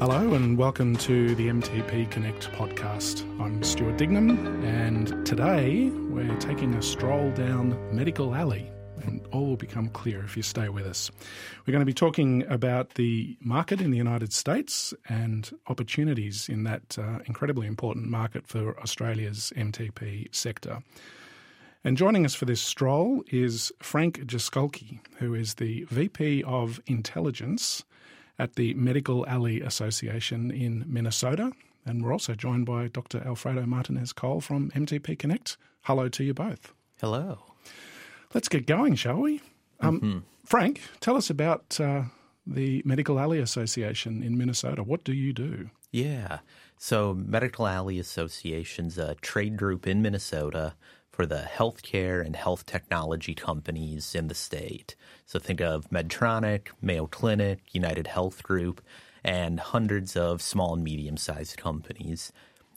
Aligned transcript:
Hello 0.00 0.32
and 0.32 0.56
welcome 0.56 0.94
to 0.98 1.34
the 1.34 1.48
MTP 1.48 2.08
Connect 2.12 2.52
podcast. 2.52 3.28
I'm 3.40 3.64
Stuart 3.64 3.96
Dignam, 3.96 4.62
and 4.62 5.26
today 5.26 5.88
we're 5.88 6.36
taking 6.36 6.72
a 6.76 6.82
stroll 6.82 7.32
down 7.32 7.76
Medical 7.92 8.32
Alley, 8.32 8.70
and 9.02 9.26
all 9.32 9.46
will 9.48 9.56
become 9.56 9.88
clear 9.88 10.22
if 10.22 10.36
you 10.36 10.44
stay 10.44 10.68
with 10.68 10.86
us. 10.86 11.10
We're 11.66 11.72
going 11.72 11.80
to 11.80 11.84
be 11.84 11.92
talking 11.92 12.46
about 12.48 12.90
the 12.90 13.36
market 13.40 13.80
in 13.80 13.90
the 13.90 13.96
United 13.96 14.32
States 14.32 14.94
and 15.08 15.50
opportunities 15.66 16.48
in 16.48 16.62
that 16.62 16.96
uh, 16.96 17.18
incredibly 17.26 17.66
important 17.66 18.06
market 18.06 18.46
for 18.46 18.78
Australia's 18.78 19.52
MTP 19.56 20.32
sector. 20.32 20.78
And 21.82 21.96
joining 21.96 22.24
us 22.24 22.36
for 22.36 22.44
this 22.44 22.60
stroll 22.60 23.24
is 23.32 23.72
Frank 23.80 24.20
Jaskulke, 24.20 25.00
who 25.16 25.34
is 25.34 25.54
the 25.54 25.88
VP 25.90 26.44
of 26.44 26.80
Intelligence 26.86 27.82
at 28.38 28.54
the 28.54 28.74
Medical 28.74 29.26
Alley 29.26 29.60
Association 29.60 30.50
in 30.50 30.84
Minnesota. 30.86 31.52
And 31.84 32.04
we're 32.04 32.12
also 32.12 32.34
joined 32.34 32.66
by 32.66 32.88
Dr. 32.88 33.22
Alfredo 33.24 33.66
Martinez 33.66 34.12
Coll 34.12 34.40
from 34.40 34.70
MTP 34.72 35.18
Connect. 35.18 35.56
Hello 35.82 36.08
to 36.08 36.24
you 36.24 36.34
both. 36.34 36.72
Hello. 37.00 37.38
Let's 38.34 38.48
get 38.48 38.66
going, 38.66 38.94
shall 38.94 39.20
we? 39.20 39.40
Um, 39.80 40.00
mm-hmm. 40.00 40.18
Frank, 40.44 40.82
tell 41.00 41.16
us 41.16 41.30
about 41.30 41.80
uh, 41.80 42.04
the 42.46 42.82
Medical 42.84 43.18
Alley 43.18 43.38
Association 43.38 44.22
in 44.22 44.36
Minnesota. 44.36 44.82
What 44.82 45.04
do 45.04 45.12
you 45.12 45.32
do? 45.32 45.70
Yeah. 45.90 46.40
So, 46.76 47.14
Medical 47.14 47.66
Alley 47.66 47.98
Association's 47.98 48.98
a 48.98 49.14
trade 49.16 49.56
group 49.56 49.86
in 49.86 50.02
Minnesota 50.02 50.74
for 51.18 51.26
the 51.26 51.48
healthcare 51.52 52.24
and 52.24 52.36
health 52.36 52.64
technology 52.64 53.34
companies 53.34 54.14
in 54.14 54.28
the 54.28 54.36
state. 54.36 54.94
So 55.26 55.40
think 55.40 55.60
of 55.60 55.90
Medtronic, 55.90 56.68
Mayo 56.80 57.08
Clinic, 57.08 57.58
United 57.72 58.06
Health 58.06 58.44
Group, 58.44 58.80
and 59.24 59.58
hundreds 59.58 60.14
of 60.14 60.40
small 60.40 60.74
and 60.74 60.84
medium 60.84 61.16
sized 61.16 61.56
companies. 61.56 62.32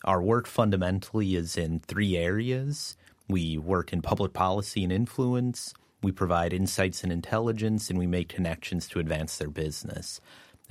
Our 0.05 0.23
work 0.23 0.47
fundamentally 0.47 1.35
is 1.35 1.55
in 1.55 1.81
three 1.81 2.17
areas. 2.17 2.97
We 3.29 3.59
work 3.59 3.93
in 3.93 4.01
public 4.01 4.33
policy 4.33 4.83
and 4.83 4.91
influence, 4.91 5.75
we 6.01 6.11
provide 6.11 6.51
insights 6.51 7.03
and 7.03 7.11
intelligence, 7.11 7.91
and 7.91 7.99
we 7.99 8.07
make 8.07 8.27
connections 8.27 8.87
to 8.87 8.99
advance 8.99 9.37
their 9.37 9.51
business. 9.51 10.19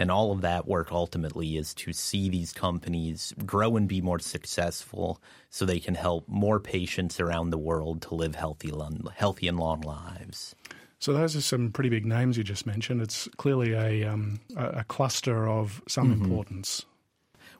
And 0.00 0.10
all 0.10 0.32
of 0.32 0.40
that 0.40 0.66
work 0.66 0.92
ultimately 0.92 1.58
is 1.58 1.74
to 1.74 1.92
see 1.92 2.30
these 2.30 2.54
companies 2.54 3.34
grow 3.44 3.76
and 3.76 3.86
be 3.86 4.00
more 4.00 4.18
successful 4.18 5.20
so 5.50 5.66
they 5.66 5.78
can 5.78 5.94
help 5.94 6.26
more 6.26 6.58
patients 6.58 7.20
around 7.20 7.50
the 7.50 7.58
world 7.58 8.00
to 8.02 8.14
live 8.14 8.34
healthy, 8.34 8.72
healthy 9.14 9.46
and 9.46 9.60
long 9.60 9.82
lives. 9.82 10.54
So 11.00 11.12
those 11.12 11.36
are 11.36 11.42
some 11.42 11.70
pretty 11.70 11.90
big 11.90 12.06
names 12.06 12.38
you 12.38 12.44
just 12.44 12.64
mentioned. 12.64 13.02
It's 13.02 13.28
clearly 13.36 13.74
a, 13.74 14.10
um, 14.10 14.40
a 14.56 14.84
cluster 14.84 15.46
of 15.46 15.82
some 15.86 16.14
mm-hmm. 16.14 16.24
importance. 16.24 16.86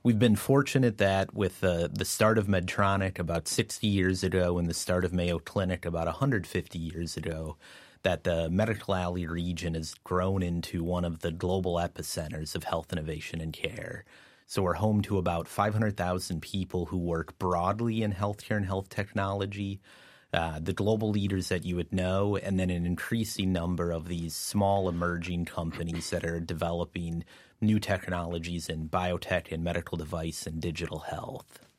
We've 0.02 0.19
been 0.19 0.36
fortunate 0.36 0.97
that 0.97 1.34
with 1.34 1.62
uh, 1.62 1.88
the 1.92 2.06
start 2.06 2.38
of 2.38 2.47
Medtronic 2.47 3.19
about 3.19 3.48
60 3.48 3.86
years 3.86 4.25
ago 4.25 4.56
and 4.56 4.66
the 4.66 4.72
start 4.72 5.04
of 5.04 5.12
Mayo 5.12 5.41
Clinic 5.41 5.84
about 5.84 6.06
150 6.06 6.78
years 6.78 7.19
ago, 7.19 7.58
that 8.03 8.25
the 8.25 8.48
Medical 8.51 8.95
Alley 8.95 9.27
region 9.27 9.75
has 9.75 9.95
grown 10.05 10.43
into 10.43 10.83
one 10.83 11.05
of 11.05 11.20
the 11.20 11.31
global 11.31 11.75
epicenters 11.75 12.55
of 12.55 12.65
health 12.65 12.93
innovation 12.93 13.41
and 13.41 13.53
care. 13.53 14.05
So 14.47 14.62
we're 14.62 14.75
home 14.75 15.03
to 15.03 15.19
about 15.19 15.47
500,000 15.47 16.41
people 16.41 16.87
who 16.87 16.98
work 16.98 17.39
broadly 17.39 18.03
in 18.03 18.12
healthcare 18.12 18.56
and 18.56 18.67
health 18.67 18.89
technology, 18.89 19.81
uh, 20.33 20.59
the 20.61 20.73
global 20.73 21.11
leaders 21.11 21.48
that 21.51 21.65
you 21.65 21.77
would 21.77 21.93
know, 21.93 22.37
and 22.37 22.59
then 22.59 22.71
an 22.71 22.87
increasing 22.87 23.53
number 23.53 23.93
of 23.93 24.09
these 24.09 24.34
small 24.34 24.89
emerging 24.89 25.45
companies 25.45 26.11
that 26.11 26.25
are 26.25 26.41
developing 26.41 27.25
new 27.60 27.78
technologies 27.78 28.69
in 28.69 28.89
biotech 28.89 29.53
and 29.53 29.62
medical 29.62 29.99
device 29.99 30.47
and 30.47 30.60
digital 30.60 31.00
health 31.00 31.69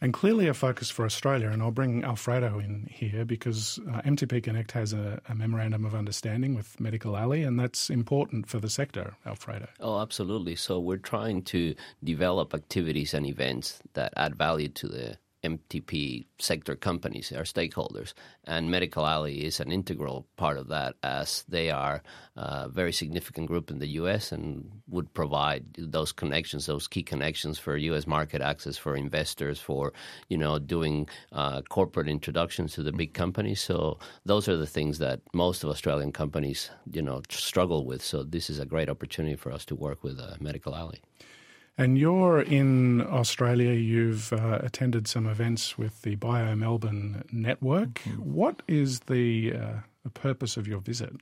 and 0.00 0.12
clearly 0.12 0.46
a 0.46 0.54
focus 0.54 0.90
for 0.90 1.04
Australia. 1.04 1.50
And 1.50 1.62
I'll 1.62 1.70
bring 1.70 2.04
Alfredo 2.04 2.58
in 2.58 2.88
here 2.90 3.24
because 3.24 3.78
uh, 3.88 4.02
MTP 4.02 4.42
Connect 4.42 4.72
has 4.72 4.92
a, 4.92 5.20
a, 5.28 5.34
memorandum 5.34 5.84
of 5.84 5.94
understanding 5.94 6.54
with 6.54 6.78
Medical 6.80 7.16
Alley, 7.16 7.42
and 7.42 7.58
that's 7.58 7.90
important 7.90 8.48
for 8.48 8.60
the 8.60 8.70
sector, 8.70 9.14
Alfredo. 9.26 9.68
Oh, 9.80 10.00
absolutely. 10.00 10.56
So 10.56 10.78
we're 10.78 10.98
trying 10.98 11.42
to 11.44 11.74
develop 12.04 12.54
activities 12.54 13.14
and 13.14 13.26
events 13.26 13.80
that 13.94 14.12
add 14.16 14.36
value 14.36 14.68
to 14.68 14.88
the 14.88 15.18
MTP 15.44 16.26
sector 16.38 16.74
companies, 16.74 17.32
our 17.32 17.44
stakeholders. 17.44 18.12
And 18.44 18.70
Medical 18.70 19.06
Alley 19.06 19.44
is 19.44 19.60
an 19.60 19.70
integral 19.70 20.26
part 20.36 20.58
of 20.58 20.68
that 20.68 20.96
as 21.02 21.44
they 21.48 21.70
are 21.70 22.02
a 22.36 22.68
very 22.68 22.92
significant 22.92 23.46
group 23.46 23.70
in 23.70 23.78
the 23.78 23.86
U.S. 24.00 24.32
and 24.32 24.70
would 24.88 25.12
provide 25.14 25.64
those 25.78 26.12
connections, 26.12 26.66
those 26.66 26.88
key 26.88 27.02
connections 27.02 27.58
for 27.58 27.76
U.S. 27.76 28.06
market 28.06 28.42
access 28.42 28.76
for 28.76 28.96
investors, 28.96 29.60
for, 29.60 29.92
you 30.28 30.38
know, 30.38 30.58
doing 30.58 31.08
uh, 31.32 31.62
corporate 31.62 32.08
introductions 32.08 32.72
to 32.74 32.82
the 32.82 32.92
big 32.92 33.14
companies. 33.14 33.60
So 33.60 33.98
those 34.24 34.48
are 34.48 34.56
the 34.56 34.66
things 34.66 34.98
that 34.98 35.20
most 35.32 35.62
of 35.62 35.70
Australian 35.70 36.12
companies, 36.12 36.70
you 36.90 37.02
know, 37.02 37.22
struggle 37.30 37.84
with. 37.84 38.02
So 38.02 38.22
this 38.22 38.50
is 38.50 38.58
a 38.58 38.66
great 38.66 38.88
opportunity 38.88 39.36
for 39.36 39.52
us 39.52 39.64
to 39.66 39.74
work 39.74 40.02
with 40.02 40.18
uh, 40.18 40.34
Medical 40.40 40.74
Alley. 40.74 41.00
And 41.78 41.96
you're 41.96 42.40
in 42.40 43.00
Australia. 43.02 43.70
You've 43.70 44.32
uh, 44.32 44.58
attended 44.62 45.06
some 45.06 45.28
events 45.28 45.78
with 45.78 46.02
the 46.02 46.16
Bio 46.16 46.56
Melbourne 46.56 47.24
Network. 47.30 47.94
Mm-hmm. 48.00 48.34
What 48.34 48.62
is 48.66 49.00
the, 49.00 49.54
uh, 49.54 49.72
the 50.02 50.10
purpose 50.10 50.56
of 50.56 50.66
your 50.66 50.80
visit? 50.80 51.12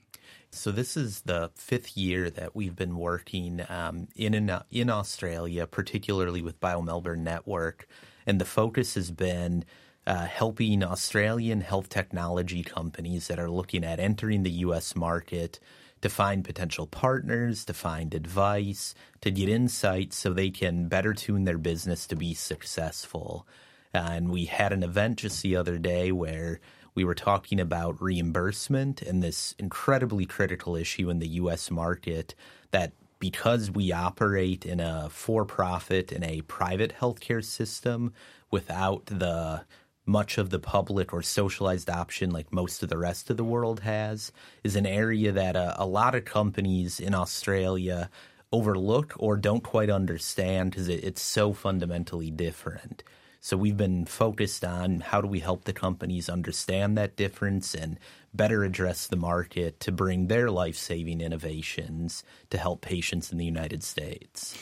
So 0.49 0.71
this 0.71 0.97
is 0.97 1.21
the 1.21 1.51
fifth 1.55 1.95
year 1.95 2.31
that 2.31 2.55
we've 2.55 2.75
been 2.75 2.97
working 2.97 3.63
um, 3.69 4.07
in 4.15 4.33
in, 4.33 4.51
in 4.71 4.89
Australia, 4.89 5.67
particularly 5.67 6.41
with 6.41 6.59
Bio 6.59 6.81
Melbourne 6.81 7.23
Network, 7.23 7.87
and 8.25 8.41
the 8.41 8.45
focus 8.45 8.95
has 8.95 9.11
been 9.11 9.63
uh, 10.07 10.25
helping 10.25 10.83
Australian 10.83 11.61
health 11.61 11.89
technology 11.89 12.63
companies 12.63 13.27
that 13.27 13.39
are 13.39 13.51
looking 13.51 13.83
at 13.83 13.99
entering 13.99 14.43
the 14.43 14.51
U.S. 14.51 14.95
market 14.95 15.59
to 16.07 16.13
find 16.13 16.45
potential 16.45 16.87
partners, 16.87 17.65
to 17.65 17.73
find 17.73 18.13
advice, 18.13 18.95
to 19.19 19.29
get 19.29 19.49
insights 19.49 20.15
so 20.17 20.31
they 20.31 20.49
can 20.49 20.87
better 20.87 21.13
tune 21.13 21.43
their 21.43 21.57
business 21.57 22.07
to 22.07 22.15
be 22.15 22.33
successful. 22.33 23.45
And 23.93 24.31
we 24.31 24.45
had 24.45 24.71
an 24.71 24.83
event 24.83 25.19
just 25.19 25.43
the 25.43 25.57
other 25.57 25.77
day 25.77 26.13
where 26.13 26.61
we 26.95 27.03
were 27.03 27.13
talking 27.13 27.59
about 27.59 28.01
reimbursement 28.01 29.01
and 29.01 29.21
this 29.21 29.53
incredibly 29.59 30.25
critical 30.25 30.77
issue 30.77 31.09
in 31.09 31.19
the 31.19 31.27
US 31.41 31.69
market 31.69 32.35
that 32.71 32.93
because 33.19 33.69
we 33.69 33.91
operate 33.91 34.65
in 34.65 34.79
a 34.79 35.09
for 35.09 35.43
profit 35.43 36.13
in 36.13 36.23
a 36.23 36.41
private 36.43 36.93
healthcare 36.97 37.43
system 37.43 38.13
without 38.49 39.05
the 39.07 39.65
much 40.07 40.37
of 40.37 40.49
the 40.49 40.59
public 40.59 41.13
or 41.13 41.21
socialized 41.21 41.89
option 41.89 42.31
like 42.31 42.51
most 42.51 42.81
of 42.81 42.89
the 42.89 42.97
rest 42.97 43.29
of 43.29 43.37
the 43.37 43.43
world 43.43 43.81
has 43.81 44.31
is 44.63 44.75
an 44.75 44.85
area 44.85 45.31
that 45.31 45.55
a, 45.55 45.75
a 45.81 45.85
lot 45.85 46.15
of 46.15 46.25
companies 46.25 46.99
in 46.99 47.13
Australia 47.13 48.09
overlook 48.51 49.13
or 49.17 49.35
don't 49.35 49.63
quite 49.63 49.89
understand 49.89 50.71
because 50.71 50.87
it, 50.87 51.03
it's 51.03 51.21
so 51.21 51.51
fundamentally 51.51 52.31
different. 52.31 53.03
So 53.41 53.55
we've 53.57 53.77
been 53.77 54.05
focused 54.05 54.65
on 54.65 55.01
how 55.01 55.21
do 55.21 55.27
we 55.27 55.41
help 55.41 55.65
the 55.65 55.73
companies 55.73 56.29
understand 56.29 56.97
that 56.97 57.15
difference 57.15 57.75
and 57.75 57.99
better 58.33 58.63
address 58.63 59.07
the 59.07 59.15
market 59.15 59.79
to 59.81 59.91
bring 59.91 60.27
their 60.27 60.49
life-saving 60.49 61.21
innovations 61.21 62.23
to 62.49 62.57
help 62.57 62.81
patients 62.81 63.31
in 63.31 63.37
the 63.37 63.45
United 63.45 63.83
States. 63.83 64.57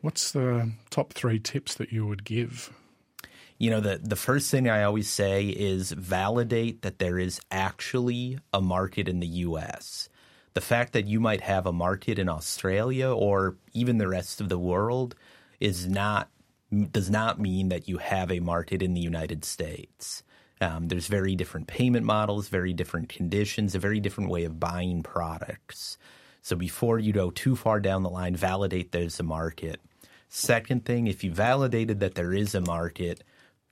What's 0.00 0.32
the 0.32 0.72
top 0.90 1.12
3 1.12 1.38
tips 1.40 1.74
that 1.74 1.92
you 1.92 2.06
would 2.06 2.24
give 2.24 2.72
you 3.58 3.70
know 3.70 3.80
the 3.80 3.98
the 4.02 4.16
first 4.16 4.50
thing 4.50 4.68
I 4.68 4.82
always 4.82 5.08
say 5.08 5.46
is 5.46 5.92
validate 5.92 6.82
that 6.82 6.98
there 6.98 7.18
is 7.18 7.40
actually 7.50 8.38
a 8.52 8.60
market 8.60 9.08
in 9.08 9.20
the 9.20 9.26
US. 9.26 10.08
The 10.54 10.60
fact 10.60 10.92
that 10.94 11.06
you 11.06 11.20
might 11.20 11.42
have 11.42 11.66
a 11.66 11.72
market 11.72 12.18
in 12.18 12.28
Australia 12.28 13.10
or 13.10 13.56
even 13.72 13.98
the 13.98 14.08
rest 14.08 14.40
of 14.40 14.48
the 14.48 14.58
world 14.58 15.14
is 15.60 15.86
not 15.86 16.30
does 16.90 17.10
not 17.10 17.40
mean 17.40 17.68
that 17.68 17.88
you 17.88 17.98
have 17.98 18.30
a 18.30 18.40
market 18.40 18.82
in 18.82 18.94
the 18.94 19.00
United 19.00 19.44
States. 19.44 20.22
Um, 20.60 20.88
there's 20.88 21.06
very 21.06 21.36
different 21.36 21.66
payment 21.66 22.04
models, 22.04 22.48
very 22.48 22.72
different 22.72 23.08
conditions, 23.08 23.74
a 23.74 23.78
very 23.78 24.00
different 24.00 24.30
way 24.30 24.44
of 24.44 24.58
buying 24.58 25.02
products. 25.02 25.98
So 26.42 26.56
before 26.56 26.98
you 26.98 27.12
go 27.12 27.30
too 27.30 27.56
far 27.56 27.80
down 27.80 28.02
the 28.02 28.10
line, 28.10 28.36
validate 28.36 28.92
there's 28.92 29.20
a 29.20 29.22
market. 29.22 29.80
Second 30.28 30.84
thing, 30.84 31.06
if 31.06 31.22
you 31.22 31.30
validated 31.30 32.00
that 32.00 32.14
there 32.14 32.32
is 32.32 32.54
a 32.54 32.60
market, 32.60 33.22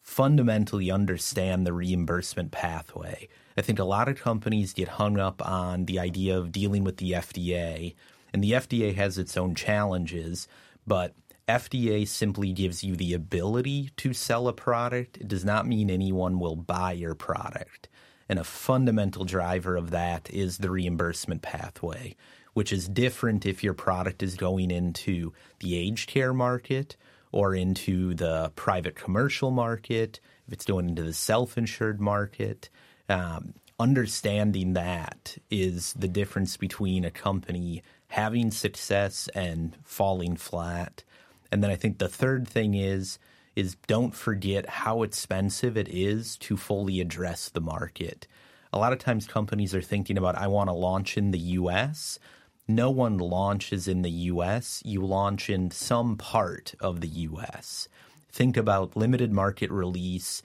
fundamentally 0.05 0.91
understand 0.91 1.67
the 1.67 1.73
reimbursement 1.73 2.53
pathway. 2.53 3.27
I 3.57 3.63
think 3.63 3.79
a 3.79 3.85
lot 3.85 4.07
of 4.07 4.21
companies 4.21 4.73
get 4.75 4.89
hung 4.89 5.19
up 5.19 5.45
on 5.45 5.87
the 5.87 5.99
idea 5.99 6.39
of 6.39 6.53
dealing 6.53 6.85
with 6.85 6.99
the 6.99 7.13
FDA, 7.13 7.95
and 8.33 8.45
the 8.45 8.53
FDA 8.53 8.95
has 8.95 9.17
its 9.19 9.37
own 9.37 9.55
challenges, 9.55 10.47
but 10.87 11.15
FDA 11.49 12.07
simply 12.07 12.53
gives 12.53 12.85
you 12.85 12.97
the 12.97 13.15
ability 13.15 13.91
to 13.97 14.13
sell 14.13 14.47
a 14.47 14.53
product. 14.53 15.17
It 15.17 15.29
does 15.29 15.45
not 15.45 15.67
mean 15.67 15.91
anyone 15.91 16.39
will 16.39 16.57
buy 16.57 16.93
your 16.93 17.15
product. 17.15 17.89
And 18.29 18.39
a 18.39 18.45
fundamental 18.45 19.25
driver 19.25 19.77
of 19.77 19.91
that 19.91 20.31
is 20.31 20.59
the 20.59 20.71
reimbursement 20.71 21.43
pathway. 21.43 22.17
which 22.55 22.73
is 22.73 22.89
different 22.89 23.45
if 23.45 23.63
your 23.63 23.75
product 23.75 24.23
is 24.23 24.37
going 24.37 24.71
into 24.71 25.33
the 25.59 25.77
aged 25.77 26.09
care 26.09 26.33
market 26.33 26.97
or 27.35 27.53
into 27.53 28.15
the 28.15 28.53
private 28.55 28.95
commercial 28.95 29.51
market, 29.51 30.21
if 30.47 30.53
it's 30.53 30.65
going 30.65 30.89
into 30.89 31.03
the 31.03 31.13
self 31.13 31.59
insured 31.59 32.01
market. 32.01 32.71
Um, 33.09 33.55
understanding 33.81 34.75
that 34.75 35.37
is 35.51 35.95
the 35.95 36.07
difference 36.07 36.57
between 36.57 37.05
a 37.05 37.11
company 37.11 37.83
having 38.07 38.53
success 38.53 39.29
and 39.35 39.77
falling 39.83 40.37
flat. 40.37 41.03
And 41.51 41.61
then 41.61 41.73
I 41.73 41.77
think 41.77 41.99
the 41.99 42.09
third 42.09 42.47
thing 42.47 42.75
is 42.75 43.19
is 43.57 43.77
don't 43.89 44.15
forget 44.15 44.69
how 44.69 45.03
expensive 45.03 45.77
it 45.77 45.89
is 45.89 46.37
to 46.37 46.57
fully 46.57 47.01
address 47.01 47.49
the 47.49 47.61
market. 47.61 48.29
A 48.73 48.79
lot 48.79 48.93
of 48.93 49.01
times 49.01 49.27
companies 49.27 49.75
are 49.75 49.83
thinking 49.83 50.19
about 50.19 50.37
I 50.37 50.47
want 50.47 50.69
to 50.69 50.75
launch 50.75 51.19
in 51.19 51.33
the 51.33 51.39
US. 51.39 52.21
No 52.67 52.91
one 52.91 53.19
launches 53.19 53.87
in 53.87 54.03
the 54.03 54.11
US. 54.11 54.83
You 54.85 55.05
launch 55.05 55.51
in 55.51 55.71
some 55.71 56.17
part 56.17 56.75
of 56.81 57.01
the 57.01 57.09
US. 57.09 57.89
Think 58.31 58.57
about 58.57 58.97
limited 58.97 59.33
market 59.33 59.71
release 59.71 60.43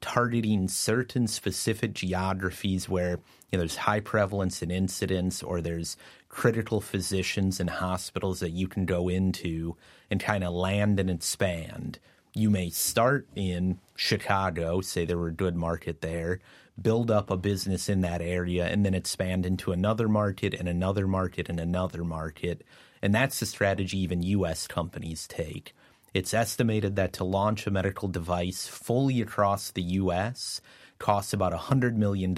targeting 0.00 0.66
certain 0.66 1.26
specific 1.26 1.92
geographies 1.92 2.88
where 2.88 3.20
you 3.50 3.56
know, 3.56 3.58
there's 3.58 3.76
high 3.76 4.00
prevalence 4.00 4.62
and 4.62 4.72
incidence 4.72 5.42
or 5.42 5.60
there's 5.60 5.96
critical 6.28 6.80
physicians 6.80 7.60
and 7.60 7.70
hospitals 7.70 8.40
that 8.40 8.50
you 8.50 8.66
can 8.66 8.84
go 8.84 9.08
into 9.08 9.76
and 10.10 10.20
kind 10.20 10.42
of 10.42 10.52
land 10.52 10.98
and 10.98 11.10
expand. 11.10 11.98
You 12.34 12.50
may 12.50 12.70
start 12.70 13.26
in 13.34 13.78
Chicago, 13.96 14.80
say 14.80 15.04
there 15.04 15.18
were 15.18 15.28
a 15.28 15.32
good 15.32 15.56
market 15.56 16.00
there, 16.00 16.40
build 16.80 17.10
up 17.10 17.30
a 17.30 17.36
business 17.36 17.88
in 17.88 18.00
that 18.02 18.22
area, 18.22 18.66
and 18.66 18.84
then 18.84 18.94
expand 18.94 19.44
into 19.44 19.72
another 19.72 20.08
market 20.08 20.54
and 20.54 20.68
another 20.68 21.06
market 21.06 21.48
and 21.48 21.60
another 21.60 22.04
market. 22.04 22.62
And 23.02 23.14
that's 23.14 23.40
the 23.40 23.46
strategy 23.46 23.98
even 23.98 24.22
U.S. 24.22 24.66
companies 24.66 25.26
take. 25.26 25.74
It's 26.12 26.34
estimated 26.34 26.96
that 26.96 27.12
to 27.14 27.24
launch 27.24 27.66
a 27.66 27.70
medical 27.70 28.08
device 28.08 28.66
fully 28.66 29.20
across 29.20 29.70
the 29.70 29.82
U.S. 29.82 30.60
costs 30.98 31.32
about 31.32 31.52
$100 31.52 31.94
million 31.94 32.36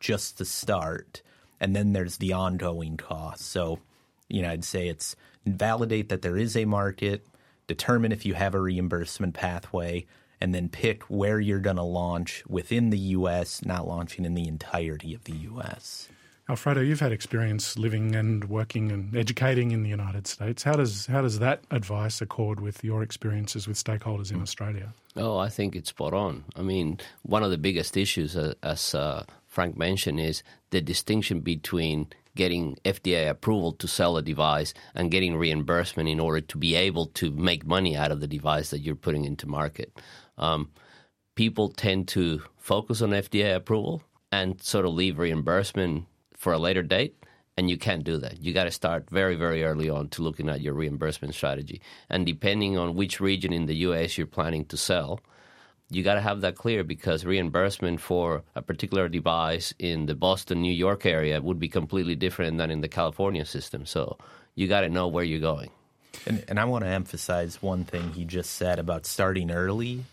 just 0.00 0.38
to 0.38 0.44
start. 0.44 1.22
And 1.60 1.76
then 1.76 1.92
there's 1.92 2.16
the 2.16 2.32
ongoing 2.32 2.96
costs. 2.96 3.44
So, 3.44 3.78
you 4.28 4.42
know, 4.42 4.50
I'd 4.50 4.64
say 4.64 4.88
it's 4.88 5.16
validate 5.46 6.08
that 6.08 6.22
there 6.22 6.36
is 6.36 6.56
a 6.56 6.64
market, 6.64 7.26
determine 7.66 8.12
if 8.12 8.24
you 8.24 8.34
have 8.34 8.54
a 8.54 8.60
reimbursement 8.60 9.34
pathway, 9.34 10.06
and 10.40 10.54
then 10.54 10.68
pick 10.68 11.02
where 11.04 11.40
you're 11.40 11.58
going 11.58 11.76
to 11.76 11.82
launch 11.82 12.44
within 12.48 12.90
the 12.90 12.98
U.S., 12.98 13.64
not 13.64 13.86
launching 13.86 14.24
in 14.24 14.34
the 14.34 14.48
entirety 14.48 15.14
of 15.14 15.24
the 15.24 15.32
U.S. 15.32 16.08
Alfredo, 16.46 16.82
you've 16.82 17.00
had 17.00 17.12
experience 17.12 17.78
living 17.78 18.14
and 18.14 18.44
working 18.50 18.92
and 18.92 19.16
educating 19.16 19.70
in 19.70 19.82
the 19.82 19.88
United 19.88 20.26
States. 20.26 20.62
How 20.62 20.74
does 20.74 21.06
how 21.06 21.22
does 21.22 21.38
that 21.38 21.62
advice 21.70 22.20
accord 22.20 22.60
with 22.60 22.84
your 22.84 23.02
experiences 23.02 23.66
with 23.66 23.82
stakeholders 23.82 24.30
in 24.30 24.42
Australia? 24.42 24.92
Oh, 25.16 25.38
I 25.38 25.48
think 25.48 25.74
it's 25.74 25.88
spot 25.88 26.12
on. 26.12 26.44
I 26.54 26.60
mean, 26.60 26.98
one 27.22 27.42
of 27.42 27.50
the 27.50 27.56
biggest 27.56 27.96
issues, 27.96 28.36
uh, 28.36 28.54
as 28.62 28.94
uh, 28.94 29.24
Frank 29.46 29.78
mentioned, 29.78 30.20
is 30.20 30.42
the 30.68 30.82
distinction 30.82 31.40
between 31.40 32.08
getting 32.36 32.76
FDA 32.84 33.30
approval 33.30 33.72
to 33.72 33.86
sell 33.86 34.16
a 34.16 34.22
device 34.22 34.74
and 34.94 35.10
getting 35.10 35.36
reimbursement 35.36 36.08
in 36.08 36.20
order 36.20 36.40
to 36.40 36.58
be 36.58 36.74
able 36.74 37.06
to 37.06 37.30
make 37.30 37.64
money 37.64 37.96
out 37.96 38.10
of 38.10 38.20
the 38.20 38.26
device 38.26 38.70
that 38.70 38.80
you're 38.80 38.96
putting 38.96 39.24
into 39.24 39.46
market. 39.46 39.96
Um, 40.38 40.70
people 41.34 41.68
tend 41.70 42.08
to 42.08 42.42
focus 42.58 43.02
on 43.02 43.10
FDA 43.10 43.54
approval 43.54 44.02
and 44.32 44.60
sort 44.62 44.84
of 44.84 44.94
leave 44.94 45.18
reimbursement 45.18 46.06
for 46.36 46.52
a 46.52 46.58
later 46.58 46.82
date. 46.82 47.16
And 47.56 47.70
you 47.70 47.78
can't 47.78 48.02
do 48.02 48.18
that. 48.18 48.42
You 48.42 48.52
got 48.52 48.64
to 48.64 48.72
start 48.72 49.08
very, 49.10 49.36
very 49.36 49.62
early 49.62 49.88
on 49.88 50.08
to 50.10 50.22
looking 50.22 50.48
at 50.48 50.60
your 50.60 50.74
reimbursement 50.74 51.34
strategy. 51.34 51.80
And 52.10 52.26
depending 52.26 52.76
on 52.76 52.96
which 52.96 53.20
region 53.20 53.52
in 53.52 53.66
the 53.66 53.76
U.S. 53.86 54.18
you're 54.18 54.26
planning 54.26 54.64
to 54.66 54.76
sell, 54.76 55.20
you 55.88 56.02
got 56.02 56.14
to 56.14 56.20
have 56.20 56.40
that 56.40 56.56
clear 56.56 56.82
because 56.82 57.24
reimbursement 57.24 58.00
for 58.00 58.42
a 58.56 58.62
particular 58.62 59.08
device 59.08 59.72
in 59.78 60.06
the 60.06 60.16
Boston, 60.16 60.62
New 60.62 60.72
York 60.72 61.06
area 61.06 61.40
would 61.40 61.60
be 61.60 61.68
completely 61.68 62.16
different 62.16 62.58
than 62.58 62.72
in 62.72 62.80
the 62.80 62.88
California 62.88 63.44
system. 63.44 63.86
So 63.86 64.18
you 64.56 64.66
got 64.66 64.80
to 64.80 64.88
know 64.88 65.06
where 65.06 65.24
you're 65.24 65.38
going. 65.38 65.70
And, 66.26 66.44
and 66.48 66.58
I 66.58 66.64
want 66.64 66.84
to 66.84 66.90
emphasize 66.90 67.62
one 67.62 67.84
thing 67.84 68.12
he 68.12 68.24
just 68.24 68.52
said 68.52 68.78
about 68.78 69.06
starting 69.06 69.50
early. 69.50 70.04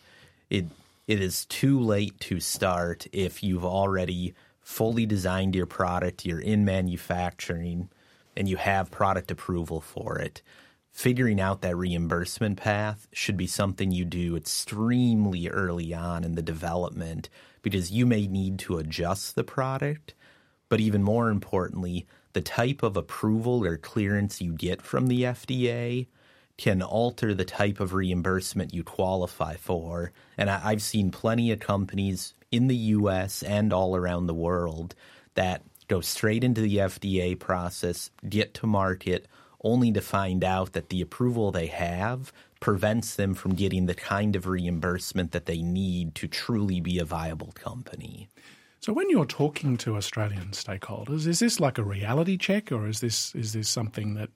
It 0.51 0.65
it 1.07 1.21
is 1.21 1.45
too 1.45 1.79
late 1.79 2.19
to 2.21 2.39
start 2.39 3.07
if 3.11 3.41
you've 3.41 3.65
already 3.65 4.35
fully 4.59 5.05
designed 5.05 5.55
your 5.55 5.65
product, 5.65 6.25
you're 6.25 6.41
in 6.41 6.65
manufacturing, 6.65 7.89
and 8.35 8.47
you 8.47 8.57
have 8.57 8.91
product 8.91 9.31
approval 9.31 9.79
for 9.81 10.19
it, 10.19 10.41
figuring 10.91 11.39
out 11.39 11.61
that 11.61 11.75
reimbursement 11.75 12.57
path 12.57 13.07
should 13.13 13.37
be 13.37 13.47
something 13.47 13.91
you 13.91 14.03
do 14.05 14.35
extremely 14.35 15.47
early 15.47 15.93
on 15.93 16.23
in 16.23 16.35
the 16.35 16.41
development 16.41 17.29
because 17.61 17.91
you 17.91 18.05
may 18.05 18.27
need 18.27 18.59
to 18.59 18.77
adjust 18.77 19.35
the 19.35 19.43
product. 19.43 20.13
But 20.67 20.81
even 20.81 21.01
more 21.01 21.29
importantly, 21.29 22.07
the 22.33 22.41
type 22.41 22.83
of 22.83 22.97
approval 22.97 23.65
or 23.65 23.77
clearance 23.77 24.41
you 24.41 24.51
get 24.51 24.81
from 24.81 25.07
the 25.07 25.23
FDA 25.23 26.07
can 26.61 26.83
alter 26.83 27.33
the 27.33 27.43
type 27.43 27.79
of 27.79 27.91
reimbursement 27.91 28.71
you 28.71 28.83
qualify 28.83 29.55
for. 29.55 30.11
And 30.37 30.47
I, 30.47 30.69
have 30.69 30.83
seen 30.83 31.09
plenty 31.09 31.51
of 31.51 31.59
companies 31.59 32.35
in 32.51 32.67
the 32.67 32.75
US 32.75 33.41
and 33.41 33.73
all 33.73 33.95
around 33.95 34.27
the 34.27 34.35
world 34.35 34.93
that 35.33 35.63
go 35.87 36.01
straight 36.01 36.43
into 36.43 36.61
the 36.61 36.77
FDA 36.77 37.37
process, 37.39 38.11
get 38.29 38.53
to 38.53 38.67
market, 38.67 39.27
only 39.63 39.91
to 39.91 40.01
find 40.01 40.43
out 40.43 40.73
that 40.73 40.89
the 40.89 41.01
approval 41.01 41.51
they 41.51 41.65
have 41.65 42.31
prevents 42.59 43.15
them 43.15 43.33
from 43.33 43.55
getting 43.55 43.87
the 43.87 43.95
kind 43.95 44.35
of 44.35 44.45
reimbursement 44.45 45.31
that 45.31 45.47
they 45.47 45.63
need 45.63 46.13
to 46.13 46.27
truly 46.27 46.79
be 46.79 46.99
a 46.99 47.05
viable 47.05 47.53
company. 47.53 48.29
So 48.81 48.93
when 48.93 49.09
you're 49.09 49.25
talking 49.25 49.77
to 49.77 49.95
Australian 49.95 50.49
stakeholders, 50.51 51.25
is 51.25 51.39
this 51.39 51.59
like 51.59 51.79
a 51.79 51.83
reality 51.83 52.37
check 52.37 52.71
or 52.71 52.87
is 52.87 52.99
this 52.99 53.33
is 53.33 53.53
this 53.53 53.67
something 53.67 54.13
that 54.13 54.29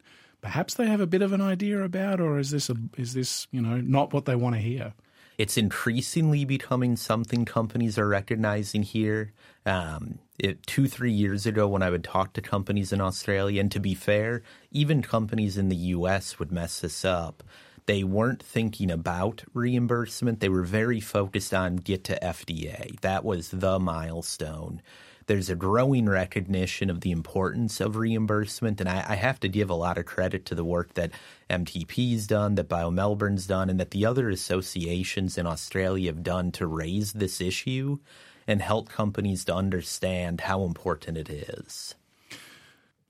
perhaps 0.46 0.76
they 0.76 0.86
have 0.86 1.02
a 1.02 1.08
bit 1.08 1.24
of 1.24 1.34
an 1.34 1.42
idea 1.42 1.82
about 1.82 2.22
or 2.22 2.38
is 2.38 2.52
this 2.52 2.70
a, 2.70 2.76
is 2.98 3.16
this, 3.16 3.48
you 3.50 3.60
know, 3.60 3.78
not 3.78 4.14
what 4.14 4.26
they 4.26 4.36
want 4.36 4.54
to 4.54 4.62
hear? 4.62 4.94
It's 5.40 5.58
increasingly 5.58 6.46
becoming 6.46 6.98
something 6.98 7.46
companies 7.46 7.98
are 7.98 8.08
recognizing 8.08 8.84
here. 8.84 9.34
Um, 9.66 10.20
it, 10.38 10.62
two, 10.68 10.88
three 10.88 11.12
years 11.12 11.48
ago, 11.48 11.68
when 11.68 11.82
I 11.82 11.90
would 11.90 12.04
talk 12.04 12.34
to 12.34 12.42
companies 12.42 12.94
in 12.94 13.02
Australia, 13.02 13.60
and 13.60 13.72
to 13.72 13.80
be 13.80 13.96
fair, 13.96 14.44
even 14.70 15.02
companies 15.02 15.58
in 15.58 15.70
the 15.70 15.76
US 15.98 16.38
would 16.38 16.52
mess 16.52 16.80
this 16.80 17.04
up. 17.04 17.44
They 17.88 18.04
weren't 18.04 18.44
thinking 18.44 18.92
about 18.92 19.44
reimbursement. 19.56 20.42
They 20.42 20.50
were 20.50 20.62
very 20.62 21.00
focused 21.00 21.56
on 21.56 21.78
get 21.78 22.04
to 22.04 22.20
FDA. 22.22 23.00
That 23.02 23.26
was 23.26 23.50
the 23.50 23.80
milestone 23.80 24.84
there's 25.28 25.50
a 25.50 25.56
growing 25.56 26.08
recognition 26.08 26.90
of 26.90 27.02
the 27.02 27.12
importance 27.12 27.80
of 27.80 27.96
reimbursement. 27.96 28.80
And 28.80 28.90
I, 28.90 29.04
I, 29.08 29.16
have 29.16 29.40
to 29.42 29.50
give 29.50 29.70
a 29.70 29.76
lot 29.76 29.98
of 29.98 30.06
credit 30.06 30.46
to 30.46 30.56
the 30.56 30.64
work 30.64 30.94
that 30.94 31.12
MTP's 31.50 32.28
done, 32.28 32.56
that 32.56 32.70
BioMelbourne's 32.70 33.48
done, 33.48 33.70
and 33.70 33.80
that 33.80 33.92
the 33.92 34.06
other 34.06 34.30
associations 34.30 35.38
in 35.38 35.48
Australia 35.48 36.12
have 36.12 36.24
done 36.24 36.52
to 36.54 36.68
raise 36.68 37.14
this 37.14 37.42
issue 37.42 38.00
and 38.48 38.62
help 38.62 38.90
companies 38.90 39.46
to 39.46 39.56
understand 39.56 40.42
how 40.42 40.64
important 40.64 41.18
it 41.18 41.30
is. 41.30 41.96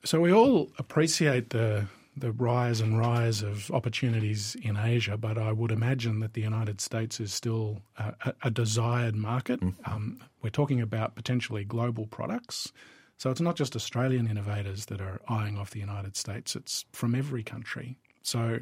So 0.06 0.22
we 0.22 0.32
all 0.32 0.70
appreciate 0.78 1.50
the 1.50 1.88
the 2.18 2.32
rise 2.32 2.80
and 2.82 2.98
rise 2.98 3.42
of 3.42 3.70
opportunities 3.72 4.56
in 4.62 4.78
Asia, 4.78 5.18
but 5.18 5.38
I 5.38 5.52
would 5.52 5.72
imagine 5.72 6.20
that 6.22 6.34
the 6.34 6.42
United 6.42 6.80
States 6.80 7.20
is 7.20 7.34
still 7.34 7.82
a, 7.98 8.34
a 8.44 8.50
desired 8.50 9.16
market. 9.16 9.60
Mm-hmm. 9.60 9.94
Um, 9.94 10.20
we're 10.42 10.50
talking 10.50 10.82
about 10.82 11.16
potentially 11.16 11.66
global 11.66 12.08
products. 12.08 12.72
So 13.18 13.32
it's 13.32 13.42
not 13.42 13.56
just 13.56 13.76
Australian 13.76 14.28
innovators 14.28 14.86
that 14.88 15.02
are 15.02 15.22
eyeing 15.28 15.58
off 15.58 15.72
the 15.72 15.80
United 15.80 16.16
States, 16.16 16.56
it's 16.56 16.86
from 16.92 17.16
every 17.16 17.44
country. 17.44 17.98
So 18.24 18.60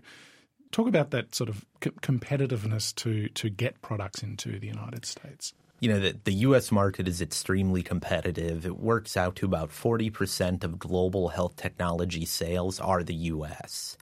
talk 0.71 0.87
about 0.87 1.11
that 1.11 1.33
sort 1.35 1.49
of 1.49 1.65
competitiveness 1.81 2.93
to, 2.95 3.29
to 3.29 3.49
get 3.49 3.81
products 3.81 4.23
into 4.23 4.59
the 4.59 4.67
United 4.67 5.05
States 5.05 5.53
you 5.79 5.89
know, 5.89 5.99
the, 5.99 6.17
the 6.23 6.33
U.S. 6.33 6.71
market 6.71 7.07
is 7.07 7.21
extremely 7.21 7.83
competitive. 7.83 8.65
It 8.65 8.79
works 8.79 9.17
out 9.17 9.35
to 9.37 9.45
about 9.45 9.69
40% 9.69 10.63
of 10.63 10.79
global 10.79 11.29
health 11.29 11.55
technology 11.55 12.25
sales 12.25 12.79
are 12.79 13.03
the 13.03 13.15
U.S. 13.15 13.97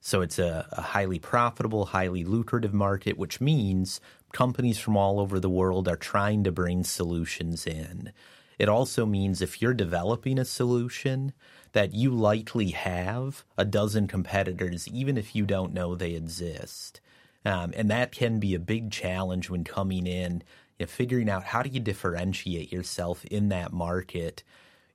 So 0.00 0.20
it's 0.20 0.38
a, 0.38 0.66
a, 0.72 0.82
highly 0.82 1.18
profitable, 1.18 1.86
highly 1.86 2.24
lucrative 2.24 2.74
market, 2.74 3.16
which 3.16 3.40
means 3.40 4.00
companies 4.32 4.78
from 4.78 4.96
all 4.96 5.20
over 5.20 5.38
the 5.38 5.48
world 5.48 5.88
are 5.88 5.96
trying 5.96 6.44
to 6.44 6.52
bring 6.52 6.84
solutions 6.84 7.66
in. 7.66 8.12
It 8.58 8.68
also 8.68 9.06
means 9.06 9.40
if 9.40 9.62
you're 9.62 9.74
developing 9.74 10.38
a 10.38 10.44
solution, 10.44 11.32
that 11.72 11.94
you 11.94 12.10
likely 12.10 12.70
have 12.70 13.44
a 13.56 13.64
dozen 13.64 14.06
competitors, 14.06 14.86
even 14.88 15.16
if 15.16 15.34
you 15.34 15.46
don't 15.46 15.72
know 15.72 15.94
they 15.94 16.12
exist. 16.12 17.00
Um, 17.44 17.72
and 17.76 17.90
that 17.90 18.12
can 18.12 18.38
be 18.38 18.54
a 18.54 18.60
big 18.60 18.90
challenge 18.90 19.50
when 19.50 19.64
coming 19.64 20.06
in 20.06 20.42
you 20.82 20.86
know, 20.86 20.90
figuring 20.90 21.30
out 21.30 21.44
how 21.44 21.62
do 21.62 21.70
you 21.70 21.78
differentiate 21.78 22.72
yourself 22.72 23.24
in 23.26 23.50
that 23.50 23.72
market 23.72 24.42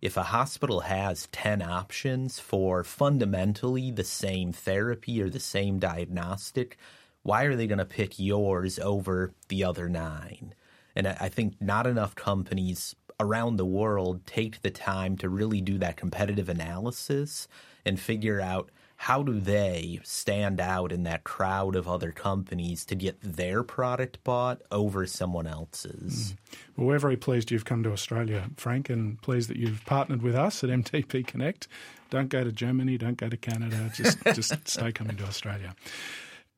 if 0.01 0.17
a 0.17 0.23
hospital 0.23 0.81
has 0.81 1.29
10 1.31 1.61
options 1.61 2.39
for 2.39 2.83
fundamentally 2.83 3.89
the 3.89 4.03
same 4.03 4.51
therapy 4.51 5.21
or 5.21 5.29
the 5.29 5.39
same 5.39 5.79
diagnostic, 5.79 6.77
why 7.23 7.43
are 7.45 7.55
they 7.55 7.67
going 7.67 7.77
to 7.77 7.85
pick 7.85 8.19
yours 8.19 8.79
over 8.79 9.31
the 9.47 9.63
other 9.63 9.87
nine? 9.87 10.53
And 10.93 11.07
I 11.07 11.29
think 11.29 11.61
not 11.61 11.87
enough 11.87 12.15
companies 12.15 12.95
around 13.17 13.55
the 13.55 13.65
world 13.65 14.25
take 14.27 14.61
the 14.61 14.69
time 14.69 15.15
to 15.17 15.29
really 15.29 15.61
do 15.61 15.77
that 15.77 15.95
competitive 15.95 16.49
analysis 16.49 17.47
and 17.85 17.97
figure 17.97 18.41
out 18.41 18.69
how 18.97 19.21
do 19.21 19.39
they 19.39 19.99
stand 20.03 20.59
out 20.59 20.91
in 20.91 21.03
that 21.03 21.23
crowd 21.23 21.75
of 21.75 21.87
other 21.87 22.11
companies 22.11 22.83
to 22.85 22.95
get 22.95 23.21
their 23.21 23.61
product 23.61 24.23
bought 24.23 24.61
over 24.71 25.05
someone 25.05 25.45
else's? 25.45 26.33
Mm. 26.33 26.37
Well, 26.75 26.87
we're 26.87 26.99
very 26.99 27.15
pleased 27.15 27.51
you've 27.51 27.63
come 27.63 27.83
to 27.83 27.91
Australia, 27.91 28.49
Frank, 28.57 28.89
and 28.89 29.21
pleased 29.21 29.51
that 29.51 29.57
you've 29.57 29.85
partnered 29.85 30.23
with 30.23 30.35
us 30.35 30.63
at 30.63 30.71
MTP 30.71 31.25
Connect. 31.27 31.67
Don't 32.09 32.29
go 32.29 32.43
to 32.43 32.51
Germany, 32.51 32.97
don't 32.97 33.17
go 33.17 33.29
to 33.29 33.37
Canada, 33.37 33.91
just, 33.93 34.17
just 34.33 34.67
stay 34.67 34.91
coming 34.91 35.15
to 35.17 35.25
Australia. 35.25 35.75